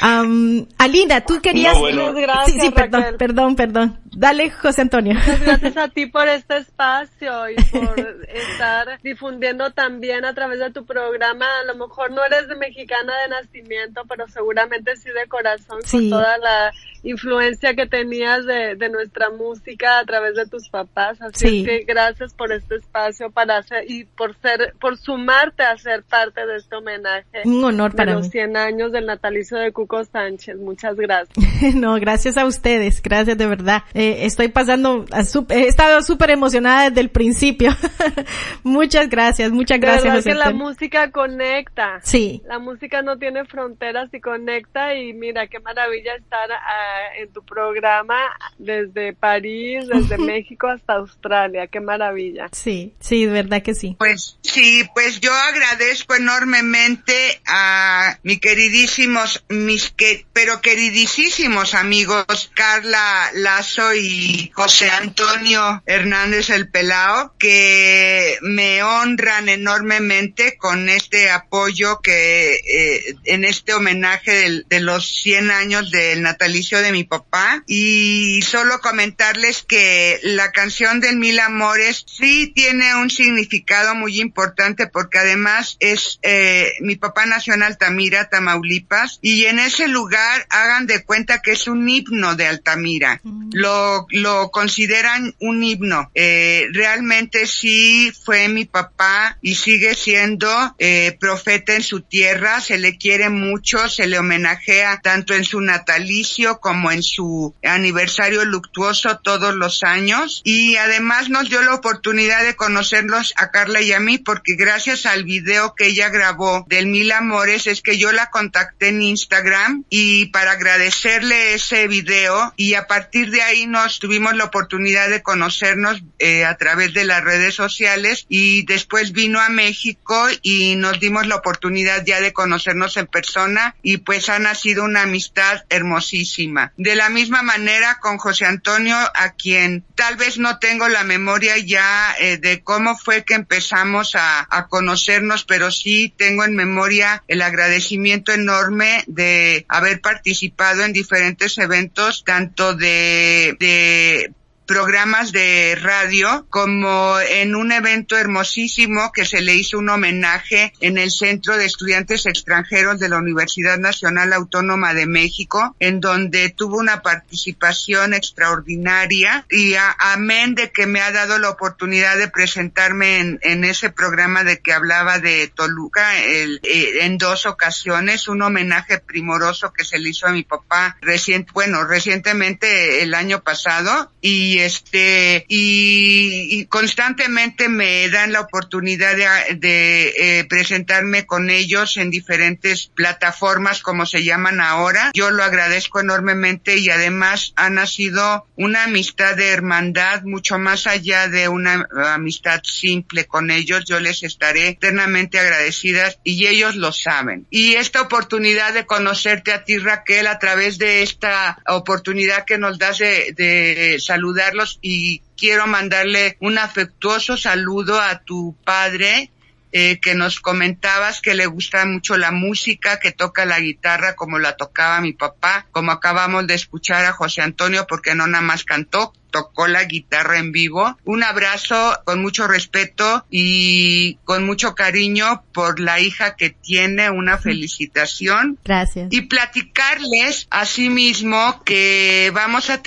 [0.00, 1.74] Am, Alina, tú querías...
[1.74, 2.02] No, bueno.
[2.06, 3.16] Muchas gracias, sí, sí, perdón, Raquel.
[3.16, 3.98] perdón, perdón.
[4.16, 5.14] Dale, José Antonio.
[5.14, 7.98] Muchas gracias a ti por este espacio y por
[8.28, 11.46] estar difundiendo también a través de tu programa.
[11.62, 16.10] A lo mejor no eres de mexicana de nacimiento, pero seguramente sí de corazón Sí.
[16.10, 21.20] con toda la influencia que tenías de, de nuestra música a través de tus papás.
[21.20, 21.64] Así Sí.
[21.64, 26.46] que gracias por este espacio para hacer y por ser, por sumarte a ser parte
[26.46, 27.42] de este homenaje.
[27.44, 28.30] Un honor de para los mí.
[28.30, 30.56] 100 años del natalicio de Cuco Sánchez.
[30.56, 31.34] Muchas gracias.
[31.74, 33.82] No, gracias a ustedes, gracias de verdad.
[33.94, 37.70] Eh, estoy pasando, a he estado súper emocionada desde el principio.
[38.62, 40.24] muchas gracias, muchas De gracias.
[40.24, 42.00] verdad que la música conecta.
[42.02, 47.32] Sí, La música no tiene fronteras y conecta y mira qué maravilla estar ah, en
[47.32, 48.16] tu programa
[48.58, 52.48] desde París, desde México hasta Australia, qué maravilla.
[52.52, 53.96] sí, sí, de verdad que sí.
[53.98, 63.30] Pues sí, pues yo agradezco enormemente a mi queridísimos, mis que, pero queridísimos amigos Carla
[63.34, 72.54] Lazo y José Antonio Hernández el Pelao que me honran enormemente con este apoyo que
[72.54, 78.42] eh, en este homenaje del- de los 100 años del natalicio de mi papá y
[78.42, 85.18] solo comentarles que la canción del Mil Amores sí tiene un significado muy importante porque
[85.18, 91.04] además es eh, mi papá nació en Altamira, Tamaulipas y en ese lugar hagan de
[91.04, 93.20] cuenta que es un himno de Altamira.
[93.52, 96.10] Lo, lo consideran un himno.
[96.14, 102.78] Eh, realmente sí fue mi papá y sigue siendo eh, profeta en su tierra, se
[102.78, 109.18] le quiere mucho, se le homenajea tanto en su natalicio como en su aniversario luctuoso
[109.18, 110.42] todos los años.
[110.44, 115.06] Y además nos dio la oportunidad de conocerlos a Carla y a mí porque gracias
[115.06, 119.84] al video que ella grabó del Mil Amores es que yo la contacté en Instagram
[119.88, 122.52] y para agradecerle ese video.
[122.56, 127.04] Y a partir de ahí nos tuvimos la oportunidad de conocernos eh, a través de
[127.04, 132.32] las redes sociales y después vino a México y nos dimos la oportunidad ya de
[132.32, 136.72] conocernos en persona y pues ha nacido una amistad hermosísima.
[136.76, 141.58] De la misma manera con José Antonio, a quien tal vez no tengo la memoria
[141.58, 147.24] ya eh, de cómo fue que empezamos a, a conocernos, pero sí tengo en memoria
[147.26, 154.34] el agradecimiento enorme de haber participado en diferentes eventos, tanto de, de
[154.66, 160.98] programas de radio como en un evento hermosísimo que se le hizo un homenaje en
[160.98, 166.78] el Centro de Estudiantes Extranjeros de la Universidad Nacional Autónoma de México, en donde tuvo
[166.78, 169.46] una participación extraordinaria.
[169.50, 174.60] Y amén de que me ha dado la oportunidad de presentarme en, ese programa de
[174.60, 180.26] que hablaba de Toluca eh, en dos ocasiones, un homenaje primoroso que se le hizo
[180.26, 188.08] a mi papá recién, bueno, recientemente el año pasado y este y, y constantemente me
[188.08, 194.62] dan la oportunidad de, de, eh, presentarme con ellos en diferentes plataformas como se llaman
[194.62, 195.10] ahora.
[195.12, 201.28] Yo lo agradezco enormemente y además ha nacido una amistad de hermandad mucho más allá
[201.28, 203.84] de una amistad simple con ellos.
[203.84, 207.46] Yo les estaré eternamente agradecidas y ellos lo saben.
[207.50, 212.78] Y esta oportunidad de conocerte a ti Raquel a través de esta oportunidad que nos
[212.78, 219.32] das de, de saludarlos y quiero mandarle un afectuoso saludo a tu padre
[219.72, 224.38] eh, que nos comentabas que le gusta mucho la música, que toca la guitarra como
[224.38, 228.62] la tocaba mi papá, como acabamos de escuchar a José Antonio, porque no nada más
[228.62, 230.96] cantó, tocó la guitarra en vivo.
[231.04, 237.36] Un abrazo con mucho respeto y con mucho cariño por la hija que tiene, una
[237.36, 238.60] felicitación.
[238.64, 239.08] Gracias.
[239.10, 242.80] Y platicarles asimismo que vamos a,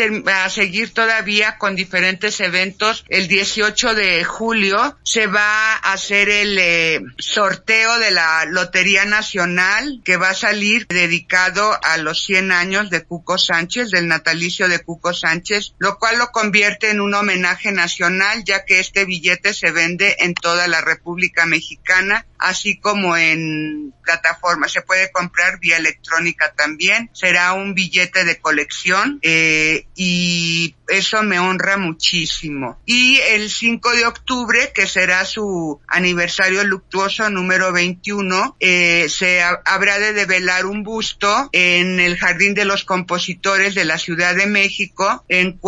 [0.46, 3.04] a seguir todavía con diferentes eventos.
[3.10, 10.02] El 18 de julio se va a hacer el eh, sorteo de la Lotería Nacional
[10.06, 14.80] que va a salir dedicado a los 100 años de Cuco Sánchez, del natalicio de
[14.80, 19.72] Cuco Sánchez, lo cual lo convierte en un homenaje nacional ya que este billete se
[19.72, 24.72] vende en toda la República Mexicana, así como en plataformas.
[24.72, 27.10] Se puede comprar vía electrónica también.
[27.14, 32.80] Será un billete de colección eh, y eso me honra muchísimo.
[32.86, 40.00] Y el 5 de octubre, que será su aniversario luctuoso número 21, eh, se habrá
[40.00, 45.26] de develar un busto en el Jardín de los Compositores de la Ciudad de México,
[45.28, 45.60] en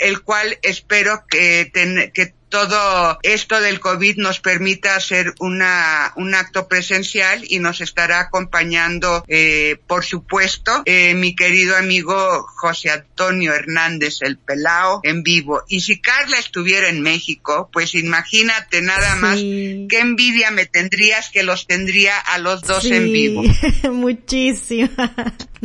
[0.00, 1.70] el cual espero que,
[2.12, 8.20] que todo esto del COVID nos permita hacer una, un acto presencial y nos estará
[8.20, 15.62] acompañando, eh, por supuesto, eh, mi querido amigo José Antonio Hernández, el Pelao, en vivo.
[15.68, 21.42] Y si Carla estuviera en México, pues imagínate nada más qué envidia me tendrías que
[21.42, 23.42] los tendría a los dos en vivo.
[23.92, 24.90] Muchísimo.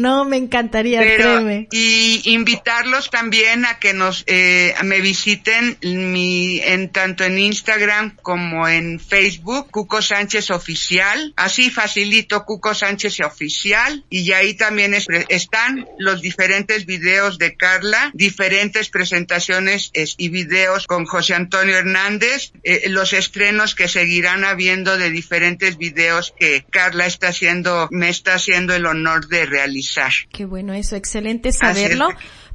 [0.01, 1.67] No, me encantaría, créeme.
[1.71, 8.67] Y invitarlos también a que nos, eh, me visiten mi, en tanto en Instagram como
[8.67, 11.33] en Facebook, Cuco Sánchez Oficial.
[11.35, 14.95] Así facilito Cuco Sánchez Oficial y ahí también
[15.29, 22.89] están los diferentes videos de Carla, diferentes presentaciones y videos con José Antonio Hernández, eh,
[22.89, 28.73] los estrenos que seguirán habiendo de diferentes videos que Carla está haciendo, me está haciendo
[28.73, 29.90] el honor de realizar.
[30.31, 32.09] Qué bueno eso, excelente saberlo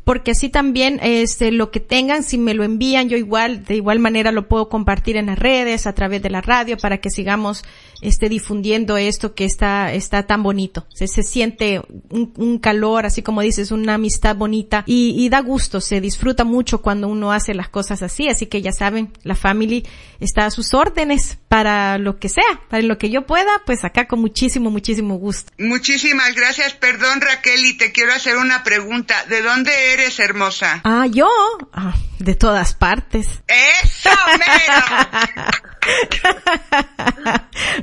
[0.07, 3.99] porque así también este lo que tengan si me lo envían yo igual de igual
[3.99, 7.65] manera lo puedo compartir en las redes a través de la radio para que sigamos
[8.03, 10.87] este difundiendo esto que está está tan bonito.
[10.95, 16.01] Se, siente un, calor así como dices una amistad bonita y, y, da gusto se
[16.01, 19.85] disfruta mucho cuando uno hace las cosas así así que ya saben la family
[20.21, 24.07] está a sus órdenes para lo que sea para lo que yo pueda pues acá
[24.07, 25.51] con muchísimo muchísimo gusto.
[25.59, 26.75] Muchísimas gracias.
[26.75, 29.25] Perdón Raquel y te quiero hacer una pregunta.
[29.29, 30.81] De dónde hermosa?
[30.85, 31.29] Ah, yo.
[31.73, 33.43] Ah, de todas partes.
[33.49, 34.85] ¡Eso, mero!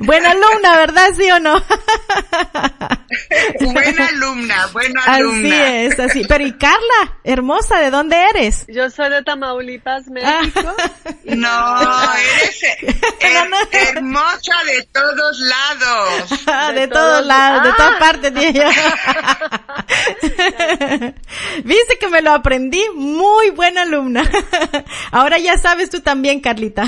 [0.02, 1.08] buena alumna, ¿verdad?
[1.16, 1.54] ¿Sí o no?
[4.72, 5.56] buena alumna, buena alumna.
[5.56, 6.24] Así es, así.
[6.28, 8.64] Pero y Carla, hermosa, ¿de dónde eres?
[8.68, 10.60] Yo soy de Tamaulipas, México.
[11.24, 12.62] no, eres,
[13.72, 16.30] hermosa de todos lados.
[16.74, 17.98] de, todos, lados, de todas ah.
[17.98, 18.32] partes,
[21.64, 24.22] Viste que me lo aprendí, muy buena alumna.
[25.10, 26.84] Ahora ya sabes tú también, Carlita.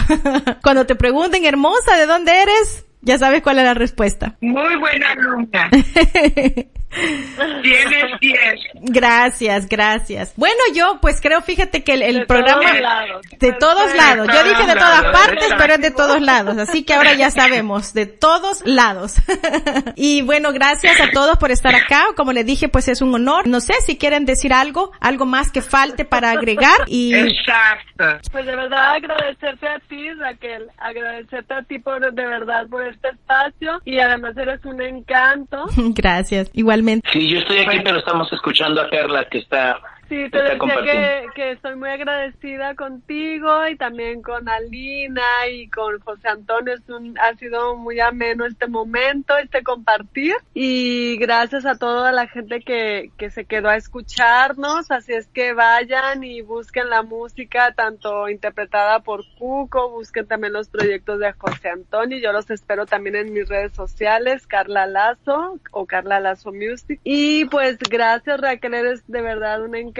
[0.63, 2.86] Cuando te pregunten, hermosa, ¿de dónde eres?
[3.07, 4.35] Ya sabes cuál es la respuesta.
[4.41, 5.71] Muy buena alumna.
[7.63, 8.41] Tienes 10.
[8.75, 10.33] Gracias, gracias.
[10.37, 12.73] Bueno, yo pues creo, fíjate que el, programa
[13.39, 14.29] de todos lados.
[14.33, 16.57] Yo dije de todas partes, pero es de todos lados.
[16.59, 19.17] Así que ahora ya sabemos, de todos lados.
[19.97, 22.05] y bueno, gracias a todos por estar acá.
[22.17, 23.47] Como les dije, pues es un honor.
[23.47, 27.15] No sé si quieren decir algo, algo más que falte para agregar y...
[27.15, 28.31] Exacto.
[28.33, 30.69] Pues de verdad agradecerte a ti, Raquel.
[30.79, 33.81] Agradecerte a ti por, de verdad, por este espacio.
[33.85, 35.67] Y además eres un encanto.
[35.95, 36.51] gracias.
[36.53, 40.77] Igualmente Sí, yo estoy aquí, pero estamos escuchando a Perla que está Sí, te decía
[40.85, 46.75] que, que, estoy muy agradecida contigo y también con Alina y con José Antonio.
[46.75, 50.37] Es un, ha sido muy ameno este momento, este compartir.
[50.55, 54.93] Y gracias a toda la gente que, que se quedó a escucharnos.
[54.93, 60.69] Así es que vayan y busquen la música, tanto interpretada por Cuco, busquen también los
[60.69, 62.19] proyectos de José Antonio.
[62.19, 67.01] Yo los espero también en mis redes sociales, Carla Lazo o Carla Lazo Music.
[67.03, 69.96] Y pues gracias Raquel, eres de verdad una encanto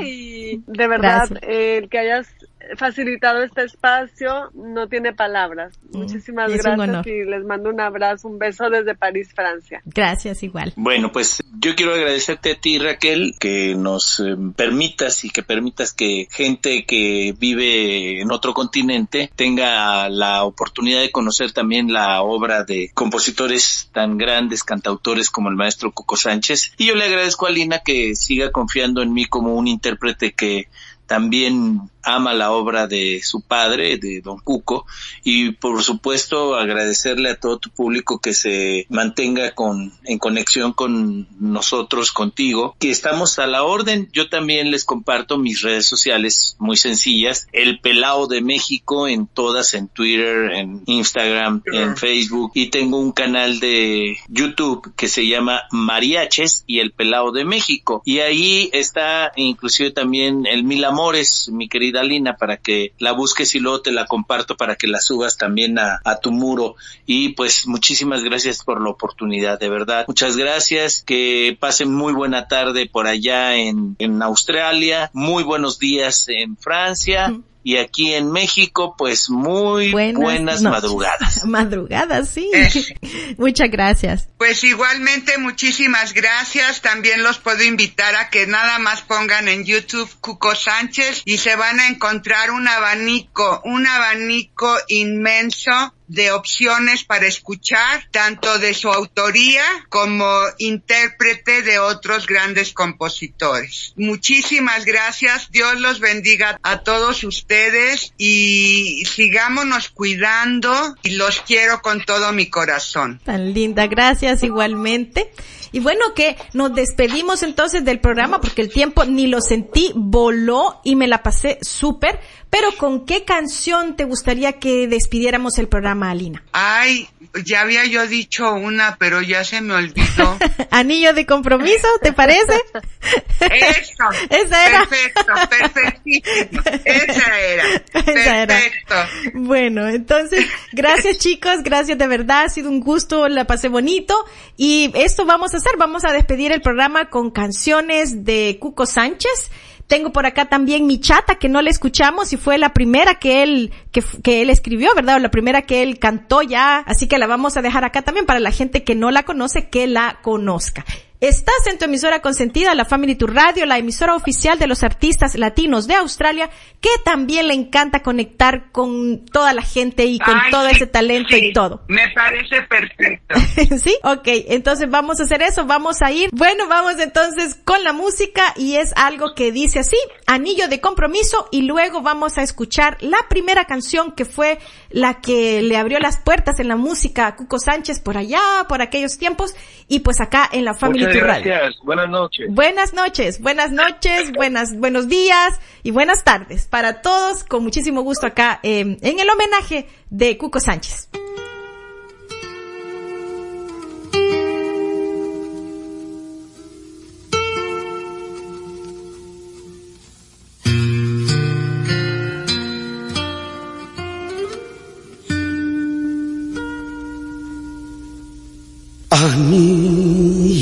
[0.00, 2.28] y de verdad el que hayas
[2.76, 5.78] facilitado este espacio no tiene palabras.
[5.90, 9.82] Mm, Muchísimas gracias y les mando un abrazo, un beso desde París, Francia.
[9.84, 10.72] Gracias igual.
[10.76, 15.92] Bueno, pues yo quiero agradecerte a ti, Raquel, que nos eh, permitas y que permitas
[15.92, 22.64] que gente que vive en otro continente tenga la oportunidad de conocer también la obra
[22.64, 26.72] de compositores tan grandes, cantautores como el maestro Coco Sánchez.
[26.78, 30.68] Y yo le agradezco a Lina que siga confiando en mí como un intérprete que
[31.06, 34.86] también ama la obra de su padre, de Don Cuco,
[35.22, 41.26] y por supuesto agradecerle a todo tu público que se mantenga con, en conexión con
[41.40, 44.08] nosotros, contigo, que estamos a la orden.
[44.12, 49.74] Yo también les comparto mis redes sociales muy sencillas, El Pelao de México en todas,
[49.74, 55.62] en Twitter, en Instagram, en Facebook, y tengo un canal de YouTube que se llama
[55.70, 58.02] Mariaches y El Pelao de México.
[58.04, 61.93] Y ahí está inclusive también el Mil Amores, mi querida
[62.36, 66.00] Para que la busques y luego te la comparto para que la subas también a,
[66.04, 66.76] a tu muro.
[67.06, 70.04] Y pues muchísimas gracias por la oportunidad, de verdad.
[70.06, 76.28] Muchas gracias, que pasen muy buena tarde por allá en, en Australia, muy buenos días
[76.28, 77.32] en Francia
[77.64, 81.44] y aquí en México, pues muy buenas, madrugadas.
[81.46, 82.50] madrugadas, sí.
[83.38, 84.28] Muchas gracias.
[84.36, 86.82] Pues igualmente muchísimas gracias.
[86.82, 91.56] También los puedo invitar a que nada más pongan en YouTube Cuco Sánchez y se
[91.56, 98.90] van a encontrar un abanico, un abanico inmenso de opciones para escuchar, tanto de su
[98.90, 100.26] autoría como
[100.58, 103.92] intérprete de otros grandes compositores.
[103.96, 110.72] Muchísimas gracias, Dios los bendiga a todos ustedes y sigámonos cuidando
[111.02, 113.20] y los quiero con todo mi corazón.
[113.24, 115.30] Tan linda, gracias igualmente.
[115.72, 120.80] Y bueno que nos despedimos entonces del programa porque el tiempo ni lo sentí, voló
[120.84, 122.20] y me la pasé súper.
[122.54, 126.44] Pero ¿con qué canción te gustaría que despidiéramos el programa, Alina?
[126.52, 127.08] Ay,
[127.44, 130.38] ya había yo dicho una, pero ya se me olvidó.
[130.70, 132.54] Anillo de compromiso, ¿te parece?
[133.40, 134.04] Eso.
[134.30, 134.86] Esa era.
[134.86, 136.62] Perfecto, perfectísimo.
[136.84, 137.64] Esa era.
[137.92, 138.94] Esa Perfecto.
[138.94, 139.08] era.
[139.34, 144.24] Bueno, entonces, gracias chicos, gracias de verdad, ha sido un gusto, la pasé bonito.
[144.56, 149.50] Y esto vamos a hacer, vamos a despedir el programa con canciones de Cuco Sánchez.
[149.86, 153.42] Tengo por acá también mi chata que no le escuchamos y fue la primera que
[153.42, 155.16] él, que, que él escribió, ¿verdad?
[155.16, 156.78] O la primera que él cantó ya.
[156.78, 159.68] Así que la vamos a dejar acá también para la gente que no la conoce,
[159.68, 160.84] que la conozca.
[161.20, 165.36] Estás en tu emisora consentida, la Family Tour Radio, la emisora oficial de los artistas
[165.36, 166.50] latinos de Australia,
[166.80, 170.86] que también le encanta conectar con toda la gente y con Ay, todo sí, ese
[170.86, 171.82] talento sí, y todo.
[171.88, 173.34] Me parece perfecto.
[173.78, 173.96] ¿Sí?
[174.02, 176.28] Ok, entonces vamos a hacer eso, vamos a ir.
[176.32, 179.96] Bueno, vamos entonces con la música y es algo que dice así,
[180.26, 184.58] Anillo de Compromiso y luego vamos a escuchar la primera canción que fue
[184.90, 188.82] la que le abrió las puertas en la música a Cuco Sánchez por allá, por
[188.82, 189.54] aquellos tiempos
[189.88, 191.74] y pues acá en la Family Gracias.
[191.82, 192.46] Buenas noches.
[192.50, 197.44] Buenas noches, buenas noches, buenas, buenos días y buenas tardes para todos.
[197.44, 201.08] Con muchísimo gusto acá eh, en el homenaje de Cuco Sánchez.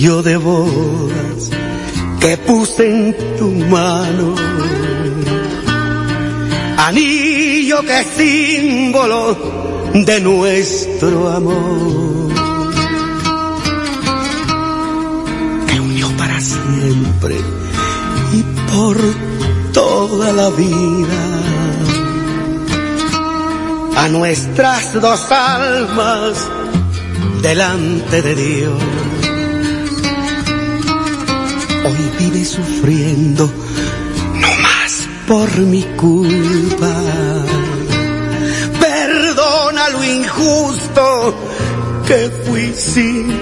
[0.02, 1.50] Anillo de bodas
[2.18, 4.34] que puse en tu mano.
[6.76, 9.38] Anillo que es símbolo
[9.94, 12.32] de nuestro amor.
[15.68, 17.36] Que unió para siempre
[18.32, 18.42] y
[18.72, 18.96] por
[19.72, 21.22] toda la vida
[23.98, 26.48] a nuestras dos almas
[27.40, 28.91] delante de Dios.
[31.84, 33.50] Hoy vive sufriendo,
[34.34, 36.94] no más por mi culpa.
[38.80, 41.34] Perdona lo injusto
[42.06, 43.32] que fui sin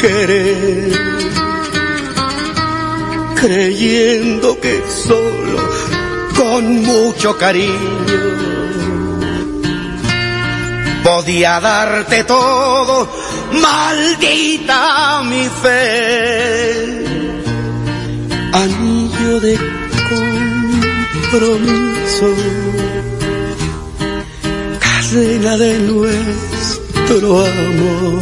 [0.00, 0.92] querer,
[3.40, 5.58] creyendo que solo
[6.36, 8.36] con mucho cariño
[11.06, 13.08] podía darte todo,
[13.52, 16.95] maldita mi fe.
[19.26, 19.58] Anillo de
[21.30, 22.28] compromiso,
[24.78, 28.20] cadena de nuestro amor.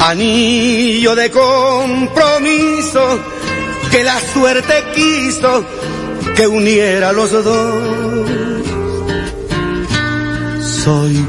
[0.00, 3.20] Anillo de compromiso
[3.92, 5.64] que la suerte quiso
[6.34, 8.24] que uniera a los dos
[10.82, 11.24] soy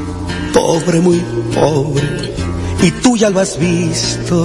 [0.52, 1.20] pobre, muy
[1.54, 2.34] pobre,
[2.82, 4.44] y tú ya lo has visto.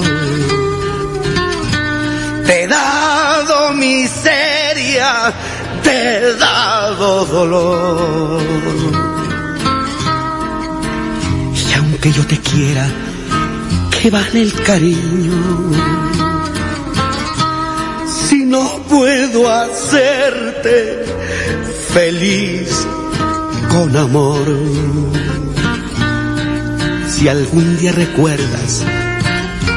[5.83, 8.41] Te he dado dolor.
[11.53, 12.87] Y aunque yo te quiera,
[13.91, 15.71] ¿qué vale el cariño?
[18.27, 21.05] Si no puedo hacerte
[21.93, 22.87] feliz
[23.69, 24.45] con amor.
[27.07, 28.83] Si algún día recuerdas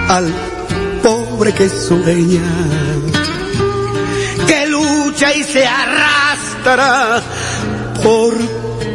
[0.09, 0.33] al
[1.03, 2.43] pobre que sueña,
[5.37, 7.23] y se arrastra
[8.03, 8.35] por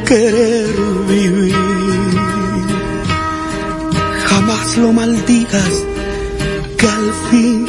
[0.05, 0.73] querer
[1.07, 1.55] vivir,
[4.25, 5.85] jamás lo maldigas
[6.77, 7.67] que al fin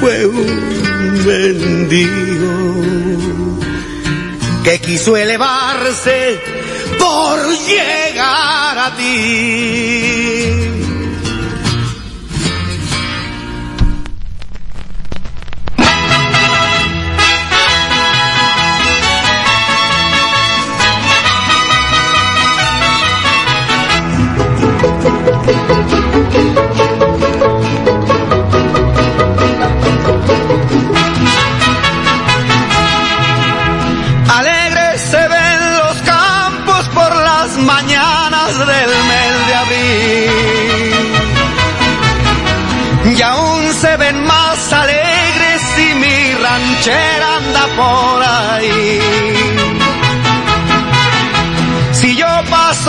[0.00, 2.54] fue un mendigo
[4.64, 6.40] que quiso elevarse
[6.98, 10.03] por llegar a ti.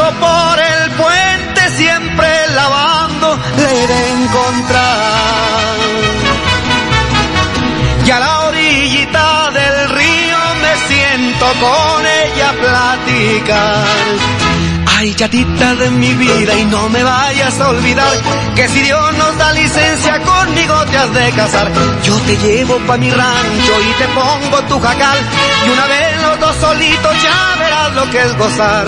[0.04, 5.76] Por el puente siempre lavando, le he de encontrar.
[8.06, 13.86] Y a la orillita del río me siento con ella a platicar.
[14.98, 18.14] Ay, chatita de mi vida y no me vayas a olvidar
[18.56, 21.72] que si Dios nos da licencia conmigo te has de casar.
[22.04, 25.18] Yo te llevo pa' mi rancho y te pongo tu jacal
[25.66, 28.88] y una vez los dos solitos ya verás lo que es gozar.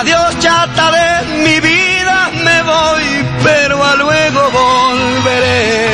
[0.00, 1.08] Adiós chata de
[1.44, 3.04] mi vida, me voy,
[3.42, 5.90] pero a luego volveré.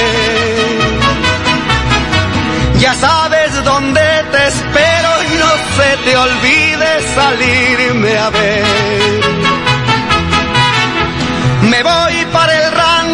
[2.79, 4.01] Ya sabes dónde
[4.33, 9.16] te espero y no se te olvide salirme a ver.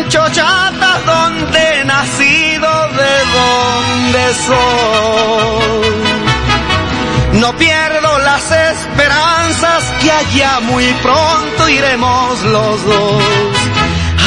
[0.02, 2.68] El rancho chata donde he nacido,
[2.98, 5.92] de donde soy.
[7.40, 13.22] No pierdo las esperanzas que allá muy pronto iremos los dos.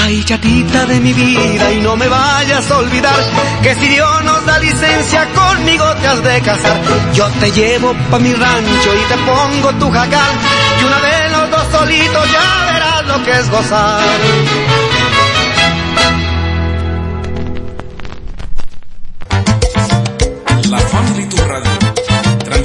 [0.03, 3.19] Ay, chatita de mi vida, y no me vayas a olvidar
[3.63, 6.79] que si Dios nos da licencia conmigo te has de casar.
[7.13, 10.31] Yo te llevo pa' mi rancho y te pongo tu jacal.
[10.79, 14.94] Y una vez los dos solitos ya verás lo que es gozar.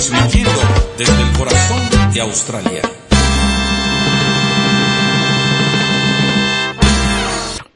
[0.00, 0.50] Transmitiendo
[0.96, 1.80] desde el corazón
[2.14, 2.89] de Australia.